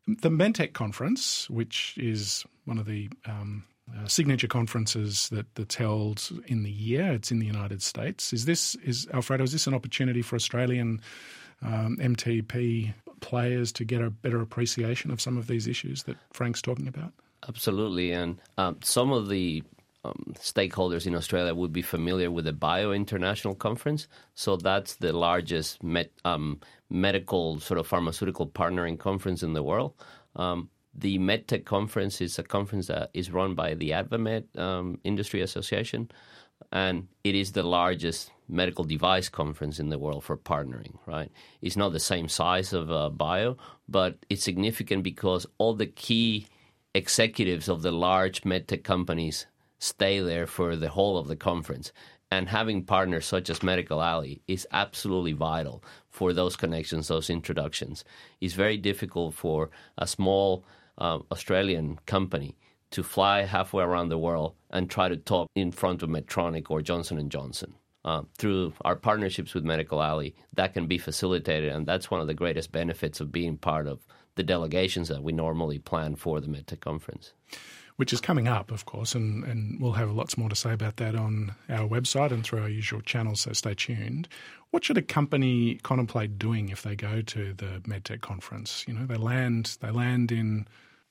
The 0.08 0.30
Medtech 0.30 0.72
conference, 0.72 1.50
which 1.50 1.98
is 1.98 2.46
one 2.64 2.78
of 2.80 2.86
the 2.86 3.10
um, 3.26 3.66
uh, 3.98 4.08
signature 4.08 4.48
conferences 4.48 5.28
that, 5.30 5.54
that's 5.56 5.76
held 5.76 6.30
in 6.48 6.64
the 6.64 6.72
year. 6.72 7.12
It's 7.12 7.32
in 7.32 7.40
the 7.40 7.46
United 7.46 7.82
States. 7.84 8.32
Is 8.32 8.46
this 8.46 8.76
is 8.76 9.08
Alfredo? 9.14 9.44
Is 9.44 9.52
this 9.52 9.68
an 9.68 9.74
opportunity 9.74 10.22
for 10.22 10.38
Australian 10.38 11.02
um, 11.62 11.98
MTP 12.00 12.94
players 13.22 13.72
to 13.74 13.84
get 13.84 14.02
a 14.02 14.10
better 14.10 14.42
appreciation 14.42 15.12
of 15.12 15.22
some 15.22 15.38
of 15.38 15.48
these 15.48 15.68
issues 15.68 16.04
that 16.04 16.18
Frank's 16.32 16.62
talking 16.62 16.88
about? 16.88 17.12
Absolutely, 17.48 18.12
and 18.12 18.40
um, 18.58 18.78
some 18.82 19.12
of 19.12 19.30
the 19.30 19.64
um, 20.04 20.34
stakeholders 20.36 21.06
in 21.06 21.16
Australia 21.16 21.54
would 21.54 21.74
be 21.74 21.82
familiar 21.82 22.32
with 22.32 22.46
the 22.46 22.54
Bio 22.54 22.92
International 22.92 23.56
Conference. 23.56 24.08
So 24.36 24.56
that's 24.56 24.96
the 24.96 25.14
largest 25.14 25.80
um, 26.26 26.60
medical 26.90 27.60
sort 27.60 27.80
of 27.80 27.88
pharmaceutical 27.88 28.48
partnering 28.48 28.98
conference 28.98 29.44
in 29.44 29.54
the 29.54 29.64
world. 29.64 29.94
Um, 30.36 30.70
the 30.96 31.20
MedTech 31.20 31.66
conference 31.66 32.20
is 32.22 32.40
a 32.40 32.44
conference 32.44 32.88
that 32.88 33.10
is 33.14 33.32
run 33.32 33.56
by 33.56 33.74
the 33.74 33.92
AdvaMed 33.92 34.58
um, 34.58 35.00
Industry 35.04 35.42
Association, 35.42 36.10
and 36.72 37.08
it 37.24 37.36
is 37.36 37.52
the 37.52 37.64
largest 37.64 38.32
medical 38.50 38.84
device 38.84 39.30
conference 39.30 39.80
in 39.80 39.90
the 39.90 40.00
world 40.00 40.24
for 40.24 40.36
partnering, 40.38 40.98
right? 41.06 41.32
It's 41.62 41.78
not 41.78 41.94
the 41.94 42.00
same 42.00 42.28
size 42.28 42.74
of 42.74 42.92
uh, 42.92 43.10
bio, 43.10 43.58
but 43.88 44.18
it's 44.30 44.44
significant 44.44 45.04
because 45.04 45.46
all 45.58 45.74
the 45.74 45.86
key 45.86 46.48
executives 46.96 47.70
of 47.70 47.82
the 47.82 47.92
large 47.92 48.42
medtech 48.42 48.84
companies 48.84 49.46
stay 49.78 50.20
there 50.20 50.48
for 50.48 50.76
the 50.76 50.90
whole 50.90 51.18
of 51.18 51.28
the 51.28 51.36
conference. 51.36 51.92
And 52.32 52.50
having 52.50 52.84
partners 52.84 53.26
such 53.26 53.50
as 53.50 53.64
Medical 53.64 54.02
Alley 54.02 54.42
is 54.48 54.68
absolutely 54.72 55.34
vital 55.34 55.84
for 56.10 56.32
those 56.34 56.56
connections, 56.56 57.08
those 57.08 57.30
introductions. 57.30 58.04
It's 58.40 58.54
very 58.54 58.78
difficult 58.78 59.34
for 59.34 59.70
a 59.98 60.06
small 60.06 60.64
uh, 60.98 61.20
Australian 61.32 62.00
company 62.06 62.56
to 62.92 63.04
fly 63.04 63.44
halfway 63.44 63.84
around 63.84 64.10
the 64.10 64.18
world 64.18 64.56
and 64.70 64.90
try 64.90 65.10
to 65.10 65.18
talk 65.18 65.48
in 65.56 65.72
front 65.72 66.04
of 66.04 66.10
Medtronic 66.10 66.70
or 66.70 66.82
Johnson 66.82 67.18
and 67.18 67.32
Johnson. 67.32 67.74
Uh, 68.10 68.24
through 68.40 68.74
our 68.84 68.96
partnerships 68.96 69.54
with 69.54 69.64
Medical 69.64 70.02
Alley, 70.02 70.34
that 70.56 70.74
can 70.74 70.88
be 70.88 70.98
facilitated, 70.98 71.72
and 71.72 71.86
that's 71.86 72.10
one 72.10 72.20
of 72.20 72.26
the 72.26 72.34
greatest 72.34 72.72
benefits 72.72 73.20
of 73.20 73.32
being 73.32 73.56
part 73.56 73.86
of 73.86 74.04
the 74.34 74.42
delegations 74.42 75.10
that 75.10 75.22
we 75.22 75.32
normally 75.32 75.78
plan 75.78 76.16
for 76.16 76.42
the 76.42 76.48
MedTech 76.48 76.80
conference. 76.80 77.34
Which 77.98 78.12
is 78.12 78.20
coming 78.20 78.48
up, 78.48 78.72
of 78.72 78.86
course, 78.86 79.14
and, 79.14 79.44
and 79.44 79.80
we'll 79.80 79.92
have 79.92 80.10
lots 80.10 80.40
more 80.40 80.50
to 80.50 80.56
say 80.56 80.74
about 80.74 80.98
that 80.98 81.14
on 81.14 81.54
our 81.70 81.88
website 81.88 82.32
and 82.32 82.44
through 82.44 82.64
our 82.64 82.68
usual 82.68 83.02
channels, 83.02 83.42
so 83.42 83.54
stay 83.54 83.76
tuned. 83.76 84.28
What 84.72 84.84
should 84.84 84.98
a 84.98 85.04
company 85.04 85.76
contemplate 85.84 86.40
doing 86.40 86.70
if 86.70 86.82
they 86.82 86.96
go 86.96 87.22
to 87.22 87.54
the 87.54 87.80
MedTech 87.88 88.22
conference? 88.22 88.86
You 88.88 88.96
know, 88.96 89.06
they 89.06 89.18
land 89.18 89.78
they 89.82 89.92
land 89.92 90.32
in 90.32 90.68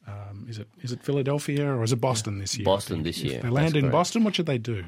um, 0.08 0.46
is 0.48 0.58
it 0.58 0.66
is 0.82 0.90
it 0.90 1.04
Philadelphia 1.04 1.64
or 1.64 1.84
is 1.84 1.92
it 1.92 2.00
Boston 2.00 2.34
yeah. 2.34 2.40
this 2.40 2.58
year? 2.58 2.64
Boston 2.64 3.04
this 3.04 3.18
year. 3.18 3.36
If 3.36 3.42
they 3.42 3.50
land 3.50 3.76
in 3.76 3.88
Boston, 3.88 4.24
what 4.24 4.34
should 4.34 4.46
they 4.46 4.58
do? 4.58 4.82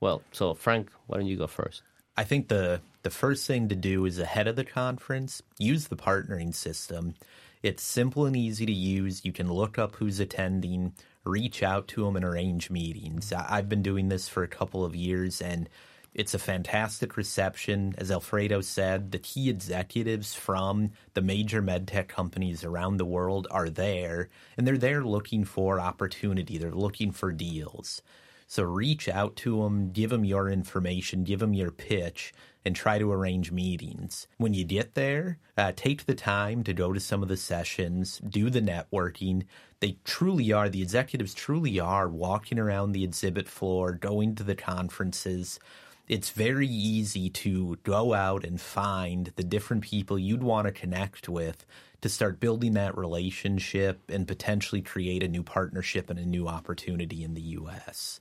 Well, 0.00 0.22
so 0.32 0.54
Frank, 0.54 0.90
why 1.06 1.18
don't 1.18 1.26
you 1.26 1.36
go 1.36 1.46
first? 1.46 1.82
I 2.16 2.24
think 2.24 2.48
the 2.48 2.80
the 3.02 3.10
first 3.10 3.46
thing 3.46 3.68
to 3.68 3.76
do 3.76 4.04
is 4.04 4.18
ahead 4.18 4.48
of 4.48 4.56
the 4.56 4.64
conference, 4.64 5.42
use 5.58 5.86
the 5.86 5.96
partnering 5.96 6.54
system. 6.54 7.14
It's 7.62 7.82
simple 7.82 8.26
and 8.26 8.36
easy 8.36 8.66
to 8.66 8.72
use. 8.72 9.24
You 9.24 9.32
can 9.32 9.52
look 9.52 9.78
up 9.78 9.96
who's 9.96 10.20
attending, 10.20 10.92
reach 11.24 11.62
out 11.62 11.88
to 11.88 12.04
them, 12.04 12.16
and 12.16 12.24
arrange 12.24 12.70
meetings. 12.70 13.32
I've 13.32 13.68
been 13.68 13.82
doing 13.82 14.08
this 14.08 14.28
for 14.28 14.42
a 14.42 14.48
couple 14.48 14.84
of 14.84 14.94
years, 14.94 15.40
and 15.40 15.68
it's 16.14 16.34
a 16.34 16.38
fantastic 16.38 17.16
reception. 17.16 17.94
As 17.98 18.10
Alfredo 18.10 18.60
said, 18.60 19.12
the 19.12 19.18
key 19.18 19.50
executives 19.50 20.34
from 20.34 20.90
the 21.14 21.22
major 21.22 21.62
medtech 21.62 22.08
companies 22.08 22.64
around 22.64 22.96
the 22.96 23.04
world 23.04 23.46
are 23.50 23.70
there, 23.70 24.28
and 24.56 24.66
they're 24.66 24.78
there 24.78 25.04
looking 25.04 25.44
for 25.44 25.80
opportunity. 25.80 26.58
They're 26.58 26.72
looking 26.72 27.12
for 27.12 27.32
deals. 27.32 28.02
So 28.48 28.64
reach 28.64 29.08
out 29.08 29.36
to 29.36 29.62
them, 29.62 29.92
give 29.92 30.10
them 30.10 30.24
your 30.24 30.48
information, 30.48 31.22
give 31.22 31.38
them 31.38 31.54
your 31.54 31.70
pitch, 31.70 32.32
and 32.64 32.74
try 32.74 32.98
to 32.98 33.12
arrange 33.12 33.52
meetings. 33.52 34.26
When 34.38 34.54
you 34.54 34.64
get 34.64 34.94
there, 34.94 35.38
uh, 35.56 35.72
take 35.76 36.06
the 36.06 36.14
time 36.14 36.64
to 36.64 36.72
go 36.72 36.92
to 36.92 36.98
some 36.98 37.22
of 37.22 37.28
the 37.28 37.36
sessions, 37.36 38.20
do 38.26 38.48
the 38.50 38.62
networking. 38.62 39.44
They 39.80 39.98
truly 40.02 40.50
are, 40.50 40.68
the 40.68 40.82
executives 40.82 41.34
truly 41.34 41.78
are 41.78 42.08
walking 42.08 42.58
around 42.58 42.92
the 42.92 43.04
exhibit 43.04 43.48
floor, 43.48 43.92
going 43.92 44.34
to 44.36 44.42
the 44.42 44.56
conferences 44.56 45.60
it's 46.08 46.30
very 46.30 46.66
easy 46.66 47.28
to 47.28 47.76
go 47.82 48.14
out 48.14 48.44
and 48.44 48.58
find 48.58 49.30
the 49.36 49.44
different 49.44 49.82
people 49.82 50.18
you'd 50.18 50.42
want 50.42 50.66
to 50.66 50.72
connect 50.72 51.28
with 51.28 51.66
to 52.00 52.08
start 52.08 52.40
building 52.40 52.72
that 52.72 52.96
relationship 52.96 54.00
and 54.08 54.26
potentially 54.26 54.80
create 54.80 55.22
a 55.22 55.28
new 55.28 55.42
partnership 55.42 56.08
and 56.08 56.18
a 56.18 56.24
new 56.24 56.48
opportunity 56.48 57.22
in 57.22 57.34
the 57.34 57.42
US. 57.42 58.20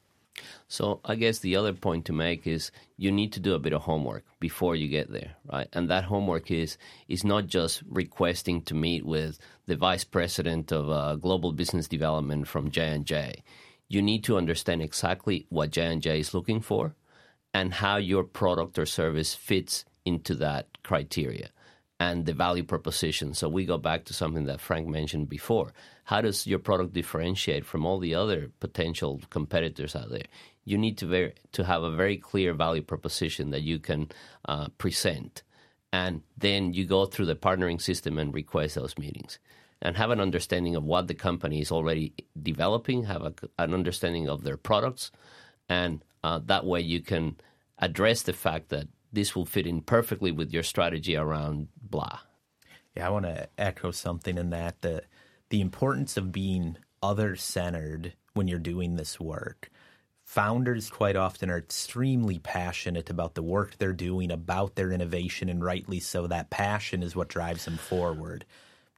So 0.68 1.00
I 1.06 1.16
guess 1.16 1.40
the 1.40 1.56
other 1.56 1.74
point 1.74 2.06
to 2.06 2.14
make 2.14 2.46
is 2.46 2.72
you 2.98 3.12
need 3.12 3.32
to 3.34 3.40
do 3.40 3.54
a 3.54 3.60
bit 3.60 3.74
of 3.74 3.84
homework 3.84 4.26
before 4.40 4.76
you 4.76 4.88
get 4.88 5.12
there, 5.12 5.36
right? 5.52 5.68
And 5.74 5.90
that 5.90 6.06
homework 6.06 6.52
is 6.52 6.78
is 7.08 7.24
not 7.24 7.48
just 7.48 7.84
requesting 7.88 8.62
to 8.64 8.76
meet 8.76 9.06
with 9.06 9.40
the 9.66 9.76
vice 9.76 10.04
president 10.04 10.72
of 10.72 10.90
uh, 10.90 11.16
global 11.16 11.52
business 11.54 11.88
development 11.88 12.48
from 12.48 12.72
J 12.72 12.88
and 12.88 13.06
J. 13.06 13.44
You 13.88 14.02
need 14.02 14.24
to 14.26 14.38
understand 14.38 14.82
exactly 14.82 15.46
what 15.50 15.72
J 15.72 15.86
and 15.86 16.02
J 16.02 16.20
is 16.20 16.34
looking 16.34 16.62
for 16.62 16.96
and 17.54 17.74
how 17.74 17.98
your 17.98 18.24
product 18.24 18.78
or 18.78 18.86
service 18.86 19.34
fits 19.34 19.86
into 20.06 20.36
that 20.36 20.68
criteria 20.84 21.50
and 22.00 22.26
the 22.26 22.34
value 22.34 22.64
proposition. 22.64 23.34
So 23.34 23.50
we 23.50 23.66
go 23.66 23.78
back 23.78 24.06
to 24.06 24.14
something 24.14 24.46
that 24.46 24.62
Frank 24.62 24.88
mentioned 24.88 25.30
before. 25.30 25.74
How 26.08 26.22
does 26.22 26.48
your 26.48 26.60
product 26.60 26.94
differentiate 26.94 27.66
from 27.66 27.86
all 27.86 28.00
the 28.00 28.16
other 28.16 28.50
potential 28.62 29.20
competitors 29.30 29.94
out 29.94 30.10
there? 30.10 30.28
You 30.64 30.78
need 30.78 30.98
to 31.00 31.06
very, 31.06 31.34
to 31.52 31.66
have 31.66 31.84
a 31.84 31.92
very 31.92 32.16
clear 32.16 32.54
value 32.54 32.82
proposition 32.82 33.50
that 33.52 33.64
you 33.64 33.78
can 33.78 34.08
uh, 34.48 34.70
present, 34.78 35.44
and 35.92 36.22
then 36.38 36.74
you 36.74 36.86
go 36.86 37.08
through 37.08 37.26
the 37.26 37.36
partnering 37.36 37.82
system 37.82 38.18
and 38.18 38.34
request 38.34 38.76
those 38.76 38.98
meetings, 38.98 39.38
and 39.82 39.98
have 39.98 40.10
an 40.10 40.22
understanding 40.22 40.78
of 40.78 40.86
what 40.86 41.10
the 41.10 41.14
company 41.14 41.60
is 41.60 41.74
already 41.74 42.14
developing, 42.42 43.04
have 43.04 43.24
a, 43.24 43.34
an 43.60 43.74
understanding 43.74 44.30
of 44.30 44.46
their 44.46 44.56
products, 44.56 45.12
and 45.68 46.06
uh, 46.24 46.40
that 46.46 46.66
way 46.66 46.80
you 46.80 47.02
can 47.02 47.36
address 47.80 48.22
the 48.22 48.32
fact 48.32 48.70
that 48.70 48.88
this 49.12 49.36
will 49.36 49.46
fit 49.46 49.68
in 49.68 49.82
perfectly 49.82 50.32
with 50.32 50.54
your 50.54 50.64
strategy 50.64 51.18
around 51.18 51.68
blah. 51.82 52.20
Yeah, 52.96 53.08
I 53.08 53.10
want 53.10 53.26
to 53.26 53.50
echo 53.58 53.92
something 53.92 54.38
in 54.38 54.52
that 54.52 54.82
the 54.82 55.04
the 55.50 55.62
importance 55.62 56.18
of 56.18 56.32
being 56.32 56.78
other 57.02 57.36
centered 57.36 58.14
when 58.34 58.48
you're 58.48 58.60
doing 58.60 58.96
this 58.96 59.20
work. 59.20 59.70
Founders 60.24 60.90
quite 60.90 61.16
often 61.16 61.50
are 61.50 61.58
extremely 61.58 62.38
passionate 62.40 63.10
about 63.10 63.36
the 63.36 63.44
work 63.44 63.78
they're 63.78 63.94
doing, 63.94 64.30
about 64.30 64.76
their 64.76 64.92
innovation, 64.92 65.48
and 65.48 65.64
rightly 65.64 66.00
so. 66.00 66.28
That 66.28 66.50
passion 66.50 67.02
is 67.02 67.16
what 67.16 67.30
drives 67.30 67.66
them 67.66 67.78
forward. 67.78 68.44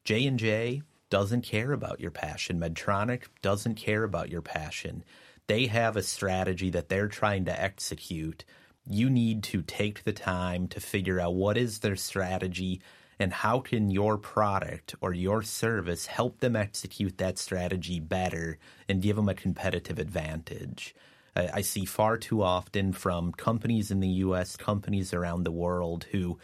J 0.04 0.26
and 0.26 0.40
J 0.40 0.82
doesn't 1.12 1.44
care 1.44 1.72
about 1.72 2.00
your 2.00 2.12
passion. 2.12 2.60
Medtronic 2.60 3.26
doesn't 3.42 3.76
care 3.76 4.04
about 4.04 4.30
your 4.30 4.42
passion. 4.42 5.04
They 5.48 5.68
have 5.68 5.96
a 5.96 6.04
strategy 6.04 6.72
that 6.72 6.90
they're 6.90 7.08
trying 7.08 7.46
to 7.46 7.62
execute 7.62 8.44
you 8.90 9.10
need 9.10 9.44
to 9.44 9.62
take 9.62 10.04
the 10.04 10.12
time 10.12 10.68
to 10.68 10.80
figure 10.80 11.20
out 11.20 11.36
what 11.36 11.58
is 11.58 11.80
their 11.80 11.96
strategy 11.96 12.82
and 13.20 13.34
how 13.34 13.60
can 13.60 13.92
your 13.92 14.18
product 14.18 14.96
or 15.02 15.14
your 15.14 15.44
service 15.44 16.06
help 16.06 16.40
them 16.40 16.56
execute 16.56 17.18
that 17.18 17.38
strategy 17.38 18.00
better 18.00 18.58
and 18.88 19.02
give 19.02 19.18
them 19.18 19.28
a 19.28 19.34
competitive 19.34 20.00
advantage. 20.00 20.96
I 21.36 21.62
see 21.62 21.86
far 21.86 22.18
too 22.18 22.42
often 22.42 22.92
from 22.92 23.32
companies 23.32 23.92
in 23.92 24.00
the 24.00 24.08
US, 24.08 24.58
companies 24.58 25.14
around 25.14 25.44
the 25.44 25.52
world 25.52 26.06
who 26.12 26.38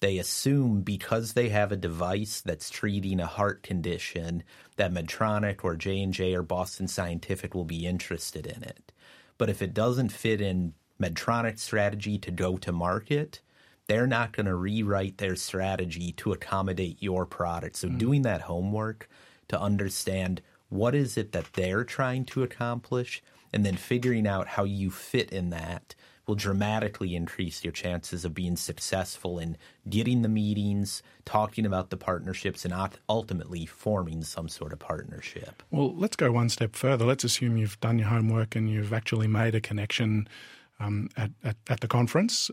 they 0.00 0.18
assume 0.18 0.80
because 0.80 1.34
they 1.34 1.50
have 1.50 1.70
a 1.70 1.76
device 1.76 2.40
that's 2.40 2.70
treating 2.70 3.20
a 3.20 3.26
heart 3.26 3.62
condition 3.62 4.42
that 4.76 4.92
Medtronic 4.92 5.62
or 5.62 5.76
J&J 5.76 6.34
or 6.34 6.42
Boston 6.42 6.88
Scientific 6.88 7.54
will 7.54 7.66
be 7.66 7.86
interested 7.86 8.46
in 8.46 8.62
it. 8.62 8.92
But 9.36 9.50
if 9.50 9.60
it 9.62 9.74
doesn't 9.74 10.08
fit 10.08 10.40
in 10.40 10.74
Medtronic's 11.00 11.62
strategy 11.62 12.18
to 12.18 12.30
go 12.30 12.56
to 12.56 12.72
market, 12.72 13.40
they're 13.90 14.06
not 14.06 14.30
going 14.30 14.46
to 14.46 14.54
rewrite 14.54 15.18
their 15.18 15.34
strategy 15.34 16.12
to 16.12 16.30
accommodate 16.30 17.02
your 17.02 17.26
product. 17.26 17.74
So, 17.74 17.88
mm. 17.88 17.98
doing 17.98 18.22
that 18.22 18.42
homework 18.42 19.08
to 19.48 19.60
understand 19.60 20.42
what 20.68 20.94
is 20.94 21.16
it 21.16 21.32
that 21.32 21.52
they're 21.54 21.82
trying 21.82 22.24
to 22.26 22.44
accomplish 22.44 23.20
and 23.52 23.66
then 23.66 23.76
figuring 23.76 24.28
out 24.28 24.46
how 24.46 24.62
you 24.62 24.92
fit 24.92 25.30
in 25.30 25.50
that 25.50 25.96
will 26.24 26.36
dramatically 26.36 27.16
increase 27.16 27.64
your 27.64 27.72
chances 27.72 28.24
of 28.24 28.32
being 28.32 28.54
successful 28.54 29.40
in 29.40 29.56
getting 29.88 30.22
the 30.22 30.28
meetings, 30.28 31.02
talking 31.24 31.66
about 31.66 31.90
the 31.90 31.96
partnerships, 31.96 32.64
and 32.64 32.72
ultimately 33.08 33.66
forming 33.66 34.22
some 34.22 34.48
sort 34.48 34.72
of 34.72 34.78
partnership. 34.78 35.64
Well, 35.72 35.92
let's 35.96 36.14
go 36.14 36.30
one 36.30 36.48
step 36.48 36.76
further. 36.76 37.04
Let's 37.04 37.24
assume 37.24 37.56
you've 37.56 37.80
done 37.80 37.98
your 37.98 38.06
homework 38.06 38.54
and 38.54 38.70
you've 38.70 38.92
actually 38.92 39.26
made 39.26 39.56
a 39.56 39.60
connection 39.60 40.28
um, 40.80 41.08
at, 41.16 41.30
at, 41.44 41.56
at, 41.68 41.80
the 41.80 41.88
conference. 41.88 42.50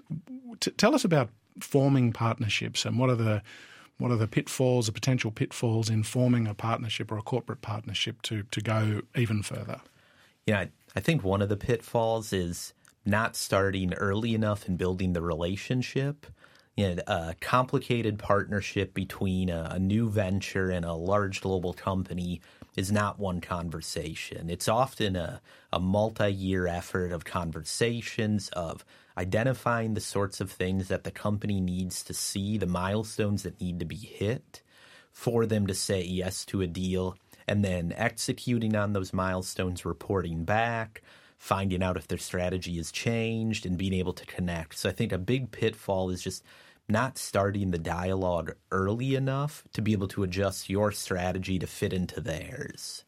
T- 0.60 0.72
tell 0.72 0.94
us 0.94 1.04
about 1.04 1.30
forming 1.60 2.14
partnerships 2.14 2.86
and 2.86 3.00
what 3.00 3.10
are 3.10 3.16
the 3.16 3.42
what 3.98 4.12
are 4.12 4.18
the 4.18 4.28
pitfalls, 4.28 4.86
the 4.86 4.92
potential 4.92 5.32
pitfalls 5.32 5.90
in 5.90 6.04
forming 6.04 6.46
a 6.46 6.54
partnership 6.54 7.12
or 7.12 7.18
a 7.18 7.24
corporate 7.24 7.62
partnership 7.62 8.22
to 8.24 8.44
to 8.52 8.62
go 8.62 9.02
even 9.16 9.42
further? 9.42 9.82
Yeah, 10.46 10.66
I 10.96 11.00
think 11.00 11.24
one 11.24 11.42
of 11.42 11.50
the 11.50 11.58
pitfalls 11.58 12.32
is 12.32 12.74
not 13.06 13.36
starting 13.36 13.94
early 13.94 14.36
enough 14.36 14.68
and 14.68 14.78
building 14.78 15.14
the 15.14 15.22
relationship. 15.22 16.28
You 16.76 16.96
know, 16.96 17.04
a 17.08 17.36
complicated 17.40 18.20
partnership 18.20 18.94
between 18.94 19.50
a, 19.50 19.70
a 19.72 19.80
new 19.80 20.10
venture 20.10 20.70
and 20.70 20.86
a 20.86 20.94
large 20.94 21.42
global 21.42 21.74
company 21.74 22.40
is 22.78 22.92
not 22.92 23.20
one 23.20 23.42
conversation. 23.42 24.50
It's 24.50 24.68
often 24.68 25.16
a, 25.16 25.42
a 25.74 25.80
multi 25.80 26.32
year 26.32 26.68
effort 26.68 27.12
of 27.12 27.26
conversations, 27.26 28.50
of 28.50 28.86
identifying 29.18 29.96
the 29.96 30.00
sorts 30.00 30.40
of 30.40 30.52
things 30.52 30.88
that 30.88 31.04
the 31.04 31.12
company 31.12 31.60
needs 31.60 32.04
to 32.04 32.14
see, 32.14 32.58
the 32.58 32.68
milestones 32.68 33.44
that 33.44 33.60
need 33.60 33.80
to 33.80 33.86
be 33.86 33.96
hit 33.96 34.62
for 35.12 35.48
them 35.48 35.66
to 35.66 35.74
say 35.74 36.04
yes 36.04 36.46
to 36.46 36.62
a 36.62 36.68
deal, 36.68 37.18
and 37.48 37.66
then 37.66 37.92
executing 37.98 38.76
on 38.76 38.94
those 38.94 39.12
milestones, 39.12 39.84
reporting 39.84 40.44
back, 40.44 41.02
finding 41.40 41.82
out 41.82 41.98
if 41.98 42.08
their 42.08 42.20
strategy 42.20 42.78
has 42.78 42.92
changed 42.92 43.66
and 43.66 43.78
being 43.78 43.94
able 43.94 44.14
to 44.14 44.26
connect. 44.28 44.78
So 44.78 44.90
I 44.90 44.92
think 44.92 45.12
a 45.12 45.18
big 45.18 45.50
pitfall 45.50 46.12
is 46.12 46.22
just 46.22 46.44
not 46.90 47.18
starting 47.18 47.72
the 47.72 47.78
dialogue 47.78 48.56
early 48.72 49.16
enough 49.16 49.64
to 49.74 49.82
be 49.82 49.92
able 49.92 50.08
to 50.08 50.24
adjust 50.24 50.70
your 50.70 50.92
strategy 50.92 51.60
to 51.60 51.68
fit 51.68 51.94
into 51.94 52.22
theirs. 52.22 53.04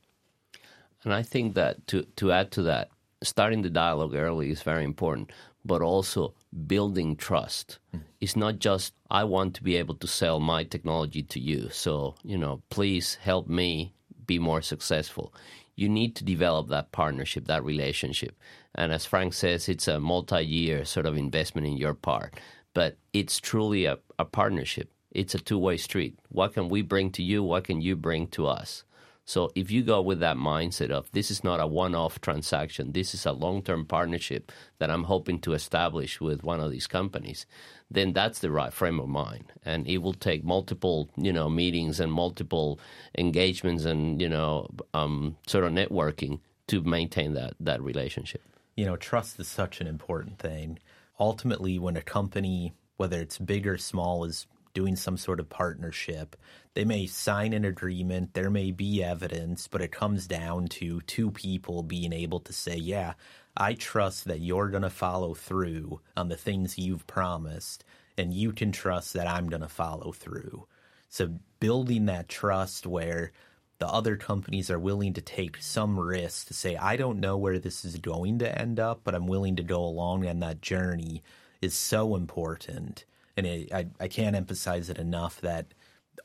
And 1.03 1.13
I 1.13 1.24
think 1.24 1.55
that 1.55 1.88
to, 1.88 2.03
to 2.17 2.31
add 2.31 2.51
to 2.51 2.63
that, 2.63 2.89
starting 3.24 3.62
the 3.62 3.69
dialogue 3.69 4.15
early 4.15 4.50
is 4.50 4.62
very 4.62 4.83
important, 4.83 5.31
but 5.63 5.81
also 5.81 6.33
building 6.67 7.15
trust. 7.15 7.79
Mm. 7.95 8.01
It's 8.19 8.36
not 8.36 8.59
just, 8.59 8.93
I 9.09 9.24
want 9.24 9.55
to 9.55 9.63
be 9.63 9.77
able 9.77 9.95
to 9.95 10.07
sell 10.07 10.41
my 10.41 10.65
technology 10.65 11.24
to 11.24 11.39
you. 11.39 11.69
So, 11.71 12.15
you 12.24 12.38
know, 12.38 12.62
please 12.69 13.15
help 13.15 13.48
me 13.48 13.93
be 14.25 14.39
more 14.39 14.62
successful 14.62 15.33
you 15.79 15.88
need 15.88 16.13
to 16.13 16.25
develop 16.25 16.67
that 16.67 16.91
partnership, 16.91 17.45
that 17.45 17.63
relationship. 17.63 18.36
And 18.75 18.91
as 18.91 19.05
Frank 19.05 19.33
says, 19.33 19.69
it's 19.69 19.88
a 19.88 19.98
multi 19.98 20.43
year 20.45 20.83
sort 20.83 21.05
of 21.05 21.15
investment 21.15 21.65
in 21.65 21.77
your 21.77 21.93
part. 21.93 22.33
But 22.79 22.95
it's 23.12 23.41
truly 23.41 23.83
a, 23.83 23.98
a 24.17 24.24
partnership. 24.24 24.89
It's 25.12 25.36
a 25.36 25.38
two 25.38 25.57
way 25.57 25.75
street. 25.75 26.17
What 26.29 26.53
can 26.53 26.69
we 26.69 26.81
bring 26.81 27.12
to 27.12 27.21
you? 27.21 27.43
What 27.43 27.65
can 27.65 27.81
you 27.81 27.98
bring 27.98 28.27
to 28.27 28.48
us? 28.48 28.86
So 29.25 29.51
if 29.53 29.69
you 29.69 29.83
go 29.83 30.00
with 30.01 30.21
that 30.21 30.38
mindset 30.38 30.89
of 30.89 31.12
this 31.12 31.29
is 31.29 31.43
not 31.43 31.59
a 31.59 31.67
one 31.67 31.93
off 31.93 32.21
transaction, 32.21 32.93
this 32.93 33.13
is 33.13 33.25
a 33.25 33.33
long 33.33 33.63
term 33.63 33.86
partnership 33.86 34.50
that 34.77 34.89
I'm 34.89 35.03
hoping 35.03 35.39
to 35.39 35.51
establish 35.51 36.21
with 36.21 36.45
one 36.45 36.62
of 36.62 36.71
these 36.71 36.88
companies, 36.88 37.45
then 37.91 38.13
that's 38.13 38.39
the 38.39 38.50
right 38.50 38.72
frame 38.72 39.01
of 39.01 39.09
mind. 39.09 39.51
And 39.65 39.85
it 39.85 39.98
will 39.98 40.13
take 40.13 40.46
multiple, 40.46 41.09
you 41.18 41.33
know, 41.33 41.50
meetings 41.50 42.00
and 42.00 42.13
multiple 42.13 42.79
engagements 43.18 43.83
and, 43.83 44.22
you 44.22 44.29
know, 44.29 44.70
um, 44.94 45.35
sort 45.48 45.65
of 45.65 45.74
networking 45.74 46.39
to 46.68 46.81
maintain 46.81 47.33
that, 47.33 47.55
that 47.59 47.81
relationship. 47.81 48.42
You 48.77 48.85
know, 48.85 48.96
trust 48.96 49.37
is 49.37 49.50
such 49.50 49.81
an 49.81 49.87
important 49.87 50.39
thing. 50.39 50.79
Ultimately, 51.20 51.79
when 51.79 51.98
a 51.98 52.01
company, 52.01 52.74
whether 52.98 53.20
it's 53.20 53.38
big 53.38 53.68
or 53.68 53.77
small, 53.77 54.24
is 54.24 54.48
doing 54.74 54.96
some 54.96 55.18
sort 55.18 55.40
of 55.40 55.50
partnership. 55.50 56.36
They 56.74 56.86
may 56.86 57.08
sign 57.08 57.53
an 57.53 57.66
agreement, 57.66 58.34
there 58.34 58.50
may 58.50 58.72
be 58.72 59.03
evidence, 59.03 59.68
but 59.68 59.82
it 59.82 59.92
comes 59.92 60.27
down 60.27 60.68
to 60.68 61.01
two 61.01 61.32
people 61.32 61.84
being 61.84 62.14
able 62.14 62.40
to 62.42 62.53
say, 62.53 62.75
yeah, 62.75 63.14
I 63.58 63.74
trust 63.74 64.25
that 64.25 64.40
you're 64.42 64.70
going 64.70 64.84
to 64.84 64.90
follow 64.90 65.34
through 65.34 66.00
on 66.16 66.29
the 66.29 66.38
things 66.38 66.77
you've 66.77 67.08
promised, 67.08 67.84
and 68.18 68.34
you 68.34 68.53
can 68.53 68.72
trust 68.72 69.14
that 69.14 69.27
I'm 69.27 69.50
going 69.50 69.62
to 69.62 69.68
follow 69.68 70.12
through. 70.12 70.68
So, 71.10 71.34
building 71.60 72.05
that 72.05 72.29
trust 72.29 72.86
where 72.86 73.32
the 73.79 73.87
other 73.87 74.15
companies 74.18 74.70
are 74.70 74.79
willing 74.79 75.13
to 75.13 75.22
take 75.22 75.57
some 75.61 76.00
risk 76.00 76.48
to 76.48 76.53
say, 76.53 76.75
I 76.75 76.96
don't 76.96 77.20
know 77.20 77.37
where 77.37 77.59
this 77.59 77.83
is 77.83 77.98
going 77.98 78.39
to 78.39 78.59
end 78.59 78.79
up, 78.79 79.01
but 79.03 79.15
I'm 79.15 79.27
willing 79.27 79.55
to 79.55 79.63
go 79.63 79.83
along 79.83 80.27
on 80.27 80.39
that 80.39 80.61
journey 80.61 81.24
is 81.61 81.74
so 81.74 82.15
important 82.15 83.05
and 83.39 83.48
it, 83.48 83.74
I, 83.74 83.87
I 84.00 84.07
can't 84.09 84.35
emphasize 84.35 84.89
it 84.89 84.98
enough 84.98 85.39
that 85.42 85.74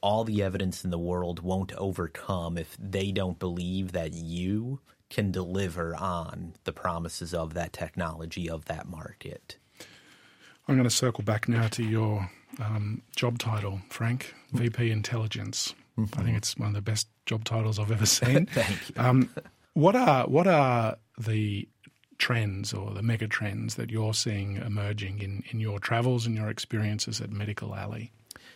all 0.03 0.25
the 0.25 0.43
evidence 0.43 0.85
in 0.85 0.90
the 0.90 0.99
world 0.99 1.40
won't 1.40 1.73
overcome 1.75 2.59
if 2.59 2.77
they 2.77 3.12
don't 3.12 3.38
believe 3.38 3.93
that 3.93 4.12
you 4.12 4.81
can 5.11 5.31
deliver 5.31 5.95
on 5.95 6.55
the 6.64 6.73
promises 6.73 7.33
of 7.33 7.55
that 7.55 7.73
technology 7.73 8.51
of 8.51 8.64
that 8.64 8.88
market. 8.88 9.57
I'm 10.67 10.75
going 10.75 10.88
to 10.88 10.95
circle 10.95 11.23
back 11.23 11.49
now 11.49 11.69
to 11.69 11.85
your 11.85 12.31
um, 12.59 13.03
job 13.14 13.38
title, 13.38 13.83
Frank, 13.90 14.35
VP 14.53 14.90
Intelligence. 14.90 15.73
Mm-hmm. 15.97 16.21
I 16.21 16.25
think 16.25 16.37
it's 16.37 16.57
one 16.57 16.69
of 16.69 16.75
the 16.75 16.83
best 16.83 17.07
job 17.27 17.45
titles 17.45 17.79
I've 17.79 17.91
ever 17.91 18.07
seen. 18.21 18.47
Thank 18.47 18.89
you. 18.89 18.95
Um, 18.97 19.31
what 19.75 19.97
are 19.97 20.27
what 20.27 20.47
are 20.47 20.97
the 21.19 21.69
trends 22.19 22.73
or 22.73 22.93
the 22.93 23.03
mega 23.03 23.27
trends 23.27 23.75
that 23.75 23.91
you're 23.91 24.15
seeing 24.15 24.57
emerging 24.57 25.21
in, 25.21 25.43
in 25.51 25.61
your 25.61 25.79
travels 25.79 26.27
and 26.27 26.35
your 26.37 26.49
experiences 26.49 27.21
at 27.21 27.31
Medical 27.31 27.75
Alley? 27.75 28.13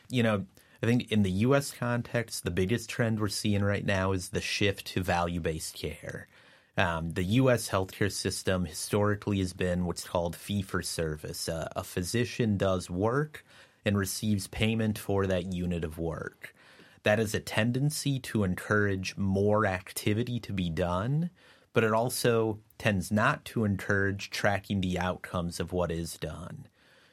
You 0.08 0.22
know, 0.22 0.46
I 0.82 0.86
think 0.86 1.10
in 1.10 1.22
the 1.22 1.30
U.S. 1.30 1.72
context, 1.72 2.44
the 2.44 2.50
biggest 2.50 2.88
trend 2.88 3.20
we're 3.20 3.28
seeing 3.28 3.62
right 3.62 3.84
now 3.84 4.12
is 4.12 4.28
the 4.28 4.40
shift 4.40 4.86
to 4.88 5.02
value 5.02 5.40
based 5.40 5.74
care. 5.74 6.28
Um, 6.76 7.10
the 7.10 7.24
U.S. 7.24 7.68
healthcare 7.68 8.12
system 8.12 8.64
historically 8.64 9.40
has 9.40 9.52
been 9.52 9.84
what's 9.84 10.04
called 10.04 10.36
fee 10.36 10.62
for 10.62 10.80
service. 10.80 11.48
Uh, 11.48 11.68
a 11.74 11.82
physician 11.82 12.56
does 12.56 12.88
work 12.88 13.44
and 13.84 13.98
receives 13.98 14.46
payment 14.46 14.96
for 14.98 15.26
that 15.26 15.52
unit 15.52 15.82
of 15.82 15.98
work. 15.98 16.54
That 17.02 17.20
is 17.20 17.34
a 17.34 17.40
tendency 17.40 18.18
to 18.20 18.44
encourage 18.44 19.16
more 19.16 19.66
activity 19.66 20.40
to 20.40 20.52
be 20.52 20.70
done, 20.70 21.30
but 21.72 21.84
it 21.84 21.92
also 21.92 22.58
tends 22.78 23.10
not 23.10 23.44
to 23.46 23.64
encourage 23.64 24.30
tracking 24.30 24.80
the 24.80 24.98
outcomes 24.98 25.60
of 25.60 25.72
what 25.72 25.90
is 25.90 26.16
done. 26.16 26.66